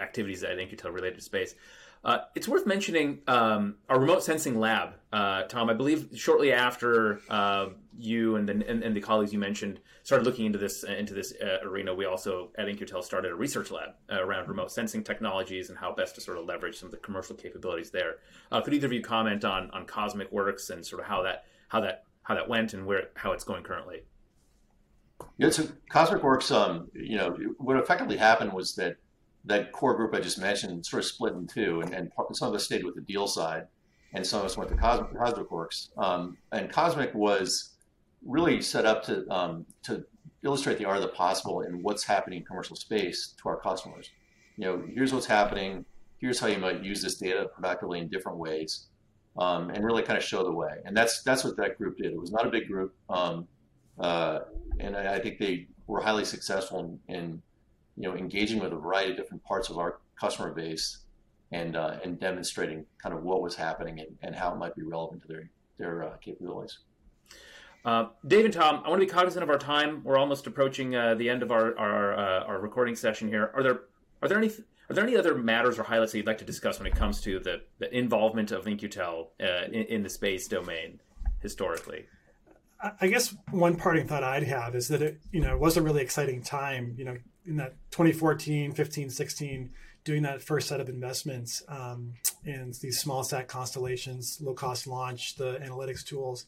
activities 0.01 0.43
at 0.43 0.59
In-Q-Tel 0.59 0.91
related 0.91 1.17
to 1.17 1.25
space. 1.25 1.55
Uh, 2.05 2.19
it's 2.37 2.47
worth 2.47 2.67
mentioning 2.67 3.21
um, 3.27 3.75
our 3.89 3.99
remote 3.99 4.23
sensing 4.23 4.61
lab, 4.61 4.95
uh, 5.13 5.43
Tom. 5.43 5.69
I 5.69 5.75
believe 5.75 6.09
shortly 6.15 6.53
after 6.53 7.21
uh, 7.29 7.71
you 7.99 8.37
and 8.37 8.49
the, 8.49 8.53
and, 8.53 8.83
and, 8.85 8.95
the 8.95 9.01
colleagues 9.01 9.33
you 9.33 9.39
mentioned 9.39 9.81
started 10.05 10.25
looking 10.25 10.47
into 10.47 10.59
this 10.59 10.85
into 10.85 11.15
this 11.15 11.33
uh, 11.43 11.67
arena, 11.67 11.93
we 11.93 12.05
also 12.05 12.51
at 12.59 12.69
In-Q-Tel 12.69 13.03
started 13.03 13.33
a 13.33 13.35
research 13.35 13.73
lab 13.73 13.91
uh, 14.13 14.23
around 14.23 14.49
remote 14.49 14.71
sensing 14.71 15.03
technologies 15.03 15.69
and 15.69 15.79
how 15.79 15.93
best 15.93 16.15
to 16.15 16.21
sort 16.21 16.39
of 16.39 16.45
leverage 16.45 16.79
some 16.79 16.87
of 16.87 16.93
the 16.93 16.99
commercial 16.99 17.35
capabilities 17.35 17.91
there. 17.91 18.17
Uh, 18.53 18.61
could 18.61 18.75
either 18.75 18.87
of 18.87 18.93
you 18.93 19.03
comment 19.03 19.45
on 19.45 19.71
on 19.73 19.85
CosmiQ 19.85 20.31
Works 20.31 20.71
and 20.71 20.87
sort 20.87 21.03
of 21.03 21.09
how 21.09 21.23
that 21.23 21.45
how 21.69 21.81
that 21.81 22.05
how 22.23 22.35
that 22.35 22.49
went 22.49 22.73
and 22.73 22.87
where 22.87 23.09
how 23.15 23.33
it's 23.33 23.45
going 23.45 23.65
currently? 23.65 24.03
Yeah, 25.39 25.51
so 25.51 25.65
CosmiQ 25.91 26.23
Works, 26.23 26.51
um, 26.51 26.89
you 26.95 27.17
know, 27.17 27.37
what 27.59 27.77
effectively 27.77 28.17
happened 28.17 28.53
was 28.53 28.75
that 28.77 28.97
that 29.47 29.73
core 29.73 29.95
group 29.95 30.15
I 30.15 30.21
just 30.21 30.39
mentioned 30.39 30.85
sort 30.85 31.03
of 31.03 31.09
split 31.09 31.33
in 31.35 31.47
two, 31.47 31.81
and, 31.81 31.95
and 31.95 32.11
some 32.33 32.49
of 32.49 32.55
us 32.55 32.65
stayed 32.65 32.85
with 32.85 32.95
the 32.95 33.01
deal 33.01 33.27
side, 33.27 33.67
and 34.13 34.27
some 34.27 34.41
of 34.41 34.47
us 34.47 34.57
went 34.57 34.71
to 34.71 34.77
CosmiQ, 34.77 35.15
CosmiQ 35.15 35.51
Works. 35.51 35.91
Um, 35.97 36.37
and 36.53 36.71
CosmiQ 36.71 37.15
was 37.15 37.71
really 38.25 38.61
set 38.61 38.85
up 38.85 39.05
to 39.05 39.29
um, 39.31 39.67
to 39.85 40.05
illustrate 40.43 40.79
the 40.79 40.85
art 40.85 40.97
of 40.97 41.03
the 41.03 41.09
possible 41.09 41.61
and 41.61 41.83
what's 41.83 42.05
happening 42.05 42.41
in 42.41 42.45
commercial 42.45 42.77
space 42.77 43.35
to 43.43 43.49
our 43.49 43.59
customers. 43.59 44.11
You 44.57 44.65
know, 44.65 44.83
here's 44.93 45.13
what's 45.13 45.27
happening. 45.27 45.85
Here's 46.19 46.41
how 46.41 46.47
you 46.47 46.59
might 46.59 46.83
use 46.83 47.03
this 47.03 47.17
data 47.17 47.49
productively 47.55 47.99
in 47.99 48.09
different 48.09 48.39
ways, 48.39 48.87
um, 49.39 49.71
and 49.71 49.85
really 49.85 50.03
kind 50.03 50.17
of 50.17 50.25
show 50.25 50.43
the 50.43 50.53
way. 50.53 50.79
And 50.85 50.97
that's 50.97 51.23
that's 51.23 51.45
what 51.45 51.57
that 51.59 51.79
group 51.79 51.99
did. 51.99 52.13
It 52.13 52.21
was 52.21 52.33
not 52.33 52.47
a 52.47 52.51
big 52.51 52.67
group, 52.67 52.95
um, 53.09 53.47
uh, 53.99 54.41
and 54.81 54.97
I, 54.97 55.15
I, 55.15 55.19
think 55.21 55.39
they 55.39 55.69
were 55.87 56.01
highly 56.01 56.25
successful 56.25 57.01
in, 57.09 57.15
in 57.15 57.43
you 57.97 58.09
know, 58.09 58.17
engaging 58.17 58.61
with 58.61 58.73
a 58.73 58.77
variety 58.77 59.13
of 59.13 59.17
different 59.17 59.43
parts 59.45 59.71
of 59.71 59.79
our 59.79 59.99
customer 60.21 60.53
base 60.53 60.99
and 61.53 61.77
uh, 61.77 61.99
and 62.05 62.19
demonstrating 62.19 62.85
kind 63.03 63.15
of 63.15 63.23
what 63.23 63.43
was 63.43 63.55
happening 63.55 64.01
and, 64.01 64.17
and 64.23 64.35
how 64.35 64.53
it 64.53 64.57
might 64.57 64.75
be 64.75 64.83
relevant 64.83 65.23
to 65.23 65.29
their 65.29 65.51
their 65.79 66.05
uh, 66.05 66.17
capabilities. 66.17 66.79
Uh, 67.85 68.09
Dave 68.27 68.45
and 68.45 68.53
Tom, 68.53 68.83
I 68.85 68.89
want 68.89 69.01
to 69.01 69.07
be 69.07 69.13
cognizant 69.13 69.45
of 69.45 69.51
our 69.51 69.59
time. 69.59 70.03
We're 70.03 70.19
almost 70.19 70.47
approaching 70.49 70.97
uh, 70.97 71.15
the 71.15 71.31
end 71.31 71.43
of 71.43 71.53
our 71.53 71.79
our, 71.79 72.15
uh, 72.15 72.45
our 72.45 72.61
recording 72.61 72.97
session 72.97 73.29
here. 73.29 73.51
Are 73.55 73.63
there 73.63 73.81
are 74.23 74.29
there 74.29 74.39
any 74.39 74.51
are 74.89 74.95
there 74.95 75.05
any 75.05 75.17
other 75.17 75.35
matters 75.35 75.79
or 75.79 75.85
highlights 75.85 76.13
that 76.13 76.19
you'd 76.19 76.27
like 76.27 76.39
to 76.39 76.45
discuss 76.45 76.79
when 76.79 76.87
it 76.87 76.95
comes 76.95 77.21
to 77.23 77.41
the, 77.41 77.63
the 77.79 77.97
involvement 77.97 78.53
of 78.53 78.69
In-Q-Tel 78.69 79.33
uh, 79.41 79.65
in, 79.67 79.83
in 79.87 80.03
the 80.05 80.09
space 80.09 80.47
domain 80.47 81.01
historically? 81.41 82.07
I 83.01 83.09
guess 83.09 83.35
one 83.51 83.77
parting 83.77 84.07
thought 84.07 84.23
I'd 84.23 84.45
have 84.45 84.75
is 84.77 84.89
that 84.89 85.03
it, 85.03 85.21
you 85.33 85.41
know, 85.41 85.55
it 85.55 85.59
was 85.59 85.77
a 85.77 85.83
really 85.83 86.03
exciting 86.03 86.43
time, 86.43 86.95
you 86.99 87.05
know, 87.05 87.17
in 87.47 87.57
that 87.57 87.75
2014, 87.91 88.73
15, 88.73 89.11
16, 89.11 89.71
doing 90.05 90.23
that 90.23 90.43
first 90.43 90.69
set 90.69 90.81
of 90.81 90.89
investments 90.89 91.63
um, 91.69 92.15
in 92.45 92.73
these 92.81 92.99
small 93.01 93.25
sat 93.25 93.49
constellations, 93.49 94.39
low 94.41 94.55
cost 94.55 94.87
launch, 94.87 95.37
the 95.37 95.59
analytics 95.59 96.05
tools. 96.05 96.47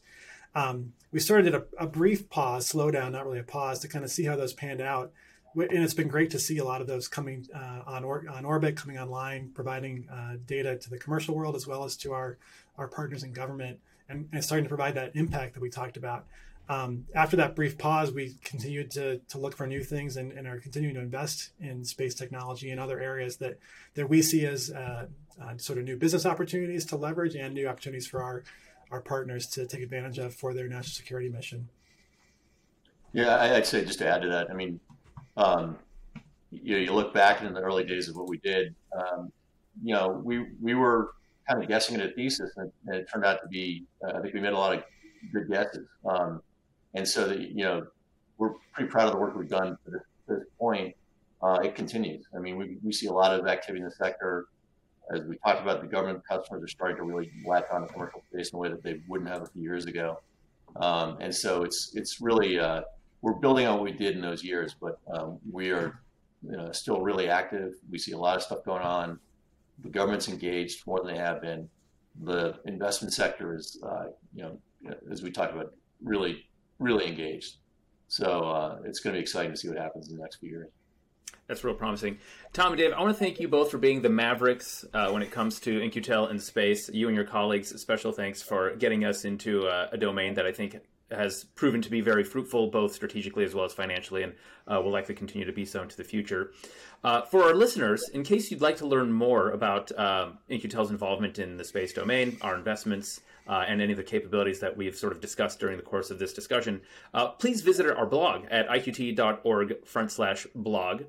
Um, 0.55 0.93
we 1.11 1.19
started 1.19 1.53
a, 1.53 1.63
a 1.77 1.85
brief 1.85 2.29
pause, 2.29 2.71
slowdown, 2.71 3.11
not 3.11 3.25
really 3.25 3.39
a 3.39 3.43
pause, 3.43 3.79
to 3.79 3.87
kind 3.87 4.03
of 4.03 4.11
see 4.11 4.25
how 4.25 4.35
those 4.35 4.53
panned 4.53 4.81
out. 4.81 5.11
And 5.55 5.83
it's 5.83 5.93
been 5.93 6.07
great 6.07 6.29
to 6.31 6.39
see 6.39 6.57
a 6.59 6.63
lot 6.63 6.79
of 6.79 6.87
those 6.87 7.07
coming 7.07 7.47
uh, 7.53 7.81
on, 7.85 8.03
or, 8.03 8.23
on 8.31 8.45
orbit, 8.45 8.75
coming 8.75 8.97
online, 8.97 9.51
providing 9.53 10.07
uh, 10.09 10.37
data 10.45 10.77
to 10.77 10.89
the 10.89 10.97
commercial 10.97 11.35
world 11.35 11.55
as 11.55 11.67
well 11.67 11.83
as 11.83 11.97
to 11.97 12.13
our, 12.13 12.37
our 12.77 12.87
partners 12.87 13.23
in 13.23 13.33
government, 13.33 13.79
and, 14.07 14.29
and 14.31 14.43
starting 14.43 14.63
to 14.63 14.69
provide 14.69 14.95
that 14.95 15.15
impact 15.15 15.55
that 15.55 15.61
we 15.61 15.69
talked 15.69 15.97
about. 15.97 16.25
Um, 16.69 17.05
after 17.15 17.35
that 17.37 17.55
brief 17.55 17.79
pause, 17.79 18.11
we 18.11 18.35
continued 18.43 18.91
to, 18.91 19.17
to 19.29 19.39
look 19.39 19.57
for 19.57 19.65
new 19.65 19.83
things 19.83 20.17
and, 20.17 20.31
and, 20.31 20.47
are 20.47 20.59
continuing 20.59 20.93
to 20.95 21.01
invest 21.01 21.49
in 21.59 21.83
space 21.83 22.13
technology 22.13 22.69
and 22.69 22.79
other 22.79 22.99
areas 22.99 23.37
that, 23.37 23.57
that 23.95 24.07
we 24.07 24.21
see 24.21 24.45
as 24.45 24.69
uh, 24.69 25.07
uh, 25.41 25.57
sort 25.57 25.79
of 25.79 25.85
new 25.85 25.97
business 25.97 26.27
opportunities 26.27 26.85
to 26.85 26.95
leverage 26.95 27.35
and 27.35 27.55
new 27.55 27.67
opportunities 27.67 28.05
for 28.05 28.21
our, 28.21 28.43
our 28.91 29.01
partners 29.01 29.47
to 29.47 29.65
take 29.65 29.81
advantage 29.81 30.19
of 30.19 30.35
for 30.35 30.53
their 30.53 30.67
national 30.67 30.93
security 30.93 31.27
mission. 31.27 31.67
Yeah, 33.13 33.41
I'd 33.41 33.65
say 33.65 33.83
just 33.83 33.97
to 33.99 34.07
add 34.07 34.21
to 34.21 34.29
that, 34.29 34.51
I 34.51 34.53
mean, 34.53 34.79
um, 35.37 35.75
you 36.51 36.75
know, 36.75 36.81
you 36.81 36.93
look 36.93 37.15
back 37.15 37.41
in 37.41 37.51
the 37.51 37.61
early 37.61 37.83
days 37.83 38.09
of 38.09 38.15
what 38.15 38.29
we 38.29 38.37
did, 38.37 38.75
um, 38.95 39.31
you 39.81 39.95
know, 39.95 40.21
we, 40.23 40.45
we 40.61 40.75
were 40.75 41.13
kind 41.49 41.63
of 41.63 41.67
guessing 41.67 41.99
at 41.99 42.05
a 42.05 42.11
thesis 42.13 42.51
and, 42.57 42.71
and 42.85 42.95
it 42.97 43.09
turned 43.11 43.25
out 43.25 43.41
to 43.41 43.47
be, 43.47 43.85
uh, 44.05 44.11
I 44.11 44.21
think 44.21 44.35
we 44.35 44.39
made 44.39 44.53
a 44.53 44.57
lot 44.57 44.75
of 44.75 44.83
good 45.33 45.49
guesses. 45.49 45.87
Um, 46.05 46.43
and 46.93 47.07
so 47.07 47.31
you 47.31 47.63
know, 47.63 47.87
we're 48.37 48.53
pretty 48.73 48.89
proud 48.89 49.07
of 49.07 49.13
the 49.13 49.19
work 49.19 49.35
we've 49.35 49.49
done 49.49 49.77
to 49.85 49.91
this, 50.27 50.43
point. 50.59 50.95
Uh, 51.41 51.59
it 51.63 51.73
continues. 51.73 52.25
I 52.35 52.39
mean, 52.39 52.57
we, 52.57 52.77
we 52.83 52.91
see 52.91 53.07
a 53.07 53.13
lot 53.13 53.37
of 53.37 53.47
activity 53.47 53.79
in 53.79 53.85
the 53.85 53.95
sector. 53.95 54.47
As 55.13 55.21
we 55.21 55.37
talked 55.37 55.61
about, 55.61 55.81
the 55.81 55.87
government 55.87 56.21
customers 56.27 56.61
are 56.61 56.67
starting 56.67 56.97
to 56.97 57.03
really 57.03 57.31
latch 57.47 57.65
on 57.71 57.81
to 57.81 57.87
commercial 57.87 58.21
space 58.29 58.51
in 58.51 58.57
a 58.57 58.59
way 58.59 58.69
that 58.69 58.83
they 58.83 58.99
wouldn't 59.07 59.29
have 59.29 59.41
a 59.41 59.45
few 59.47 59.63
years 59.63 59.85
ago. 59.85 60.19
Um, 60.75 61.17
and 61.19 61.33
so 61.33 61.63
it's 61.63 61.93
it's 61.95 62.21
really 62.21 62.59
uh, 62.59 62.81
we're 63.21 63.33
building 63.33 63.65
on 63.65 63.75
what 63.75 63.83
we 63.83 63.91
did 63.91 64.15
in 64.15 64.21
those 64.21 64.43
years, 64.43 64.75
but 64.79 64.99
um, 65.11 65.39
we 65.51 65.71
are 65.71 65.99
you 66.47 66.55
know, 66.55 66.71
still 66.71 67.01
really 67.01 67.29
active. 67.29 67.73
We 67.89 67.97
see 67.97 68.13
a 68.13 68.17
lot 68.17 68.37
of 68.37 68.43
stuff 68.43 68.63
going 68.63 68.83
on. 68.83 69.19
The 69.83 69.89
government's 69.89 70.27
engaged 70.27 70.85
more 70.87 70.99
than 71.03 71.13
they 71.13 71.19
have 71.19 71.41
been. 71.41 71.69
The 72.23 72.59
investment 72.65 73.13
sector 73.13 73.55
is, 73.55 73.79
uh, 73.83 74.05
you 74.33 74.43
know, 74.43 74.93
as 75.11 75.21
we 75.21 75.31
talked 75.31 75.53
about, 75.53 75.73
really, 76.03 76.45
really 76.79 77.07
engaged. 77.07 77.57
So 78.07 78.49
uh, 78.49 78.79
it's 78.85 78.99
going 78.99 79.13
to 79.13 79.19
be 79.19 79.21
exciting 79.21 79.51
to 79.51 79.57
see 79.57 79.67
what 79.67 79.77
happens 79.77 80.09
in 80.09 80.15
the 80.17 80.21
next 80.21 80.37
few 80.37 80.49
years. 80.49 80.69
That's 81.47 81.63
real 81.63 81.75
promising. 81.75 82.19
Tom 82.53 82.73
and 82.73 82.77
Dave, 82.77 82.93
I 82.93 83.01
want 83.01 83.15
to 83.15 83.23
thank 83.23 83.39
you 83.39 83.47
both 83.47 83.71
for 83.71 83.79
being 83.79 84.01
the 84.01 84.09
mavericks 84.09 84.85
uh, 84.93 85.09
when 85.09 85.23
it 85.23 85.31
comes 85.31 85.59
to 85.61 85.81
In-Q-Tel 85.81 86.27
and 86.27 86.41
space. 86.41 86.89
You 86.89 87.07
and 87.07 87.15
your 87.15 87.25
colleagues, 87.25 87.69
special 87.81 88.11
thanks 88.11 88.41
for 88.41 88.75
getting 88.75 89.03
us 89.03 89.25
into 89.25 89.67
uh, 89.67 89.89
a 89.91 89.97
domain 89.97 90.35
that 90.35 90.45
I 90.45 90.51
think 90.51 90.79
has 91.11 91.45
proven 91.55 91.81
to 91.81 91.89
be 91.89 92.01
very 92.01 92.23
fruitful, 92.23 92.67
both 92.67 92.93
strategically 92.93 93.43
as 93.43 93.55
well 93.55 93.65
as 93.65 93.73
financially, 93.73 94.21
and 94.21 94.33
uh, 94.67 94.79
will 94.79 94.91
likely 94.91 95.15
continue 95.15 95.45
to 95.45 95.51
be 95.51 95.65
so 95.65 95.81
into 95.81 95.97
the 95.97 96.03
future. 96.03 96.51
Uh, 97.03 97.21
for 97.23 97.43
our 97.43 97.55
listeners, 97.55 98.07
in 98.13 98.23
case 98.23 98.51
you'd 98.51 98.61
like 98.61 98.77
to 98.77 98.85
learn 98.85 99.11
more 99.11 99.49
about 99.49 99.91
uh, 99.93 100.29
In-Q-Tel's 100.49 100.91
involvement 100.91 101.39
in 101.39 101.57
the 101.57 101.63
space 101.63 101.93
domain, 101.93 102.37
our 102.41 102.55
investments, 102.55 103.21
uh, 103.49 103.65
and 103.67 103.81
any 103.81 103.91
of 103.91 103.97
the 103.97 104.03
capabilities 104.03 104.59
that 104.59 104.77
we've 104.77 104.95
sort 104.95 105.11
of 105.11 105.19
discussed 105.19 105.59
during 105.59 105.75
the 105.75 105.83
course 105.83 106.11
of 106.11 106.19
this 106.19 106.33
discussion, 106.33 106.81
uh, 107.13 107.29
please 107.29 107.61
visit 107.61 107.89
our 107.89 108.05
blog 108.05 108.45
at 108.51 108.69
iqt.org 108.69 109.85
front 109.85 110.11
slash 110.11 110.45
blog. 110.53 111.03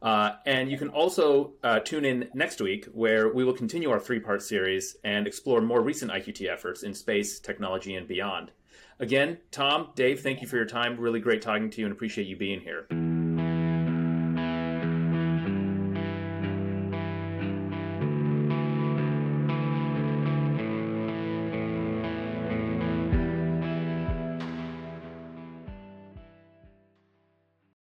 Uh, 0.00 0.32
and 0.46 0.70
you 0.70 0.78
can 0.78 0.88
also 0.88 1.52
uh, 1.62 1.78
tune 1.80 2.04
in 2.04 2.28
next 2.34 2.60
week, 2.60 2.86
where 2.86 3.32
we 3.32 3.44
will 3.44 3.52
continue 3.52 3.90
our 3.90 4.00
three 4.00 4.18
part 4.18 4.42
series 4.42 4.96
and 5.04 5.26
explore 5.26 5.60
more 5.60 5.80
recent 5.80 6.10
IQT 6.10 6.48
efforts 6.48 6.82
in 6.82 6.94
space, 6.94 7.38
technology, 7.38 7.94
and 7.94 8.08
beyond. 8.08 8.50
Again, 8.98 9.38
Tom, 9.50 9.90
Dave, 9.94 10.20
thank 10.20 10.40
you 10.40 10.48
for 10.48 10.56
your 10.56 10.66
time. 10.66 10.96
Really 10.98 11.20
great 11.20 11.42
talking 11.42 11.70
to 11.70 11.80
you 11.80 11.86
and 11.86 11.92
appreciate 11.92 12.26
you 12.26 12.36
being 12.36 12.60
here. 12.60 12.86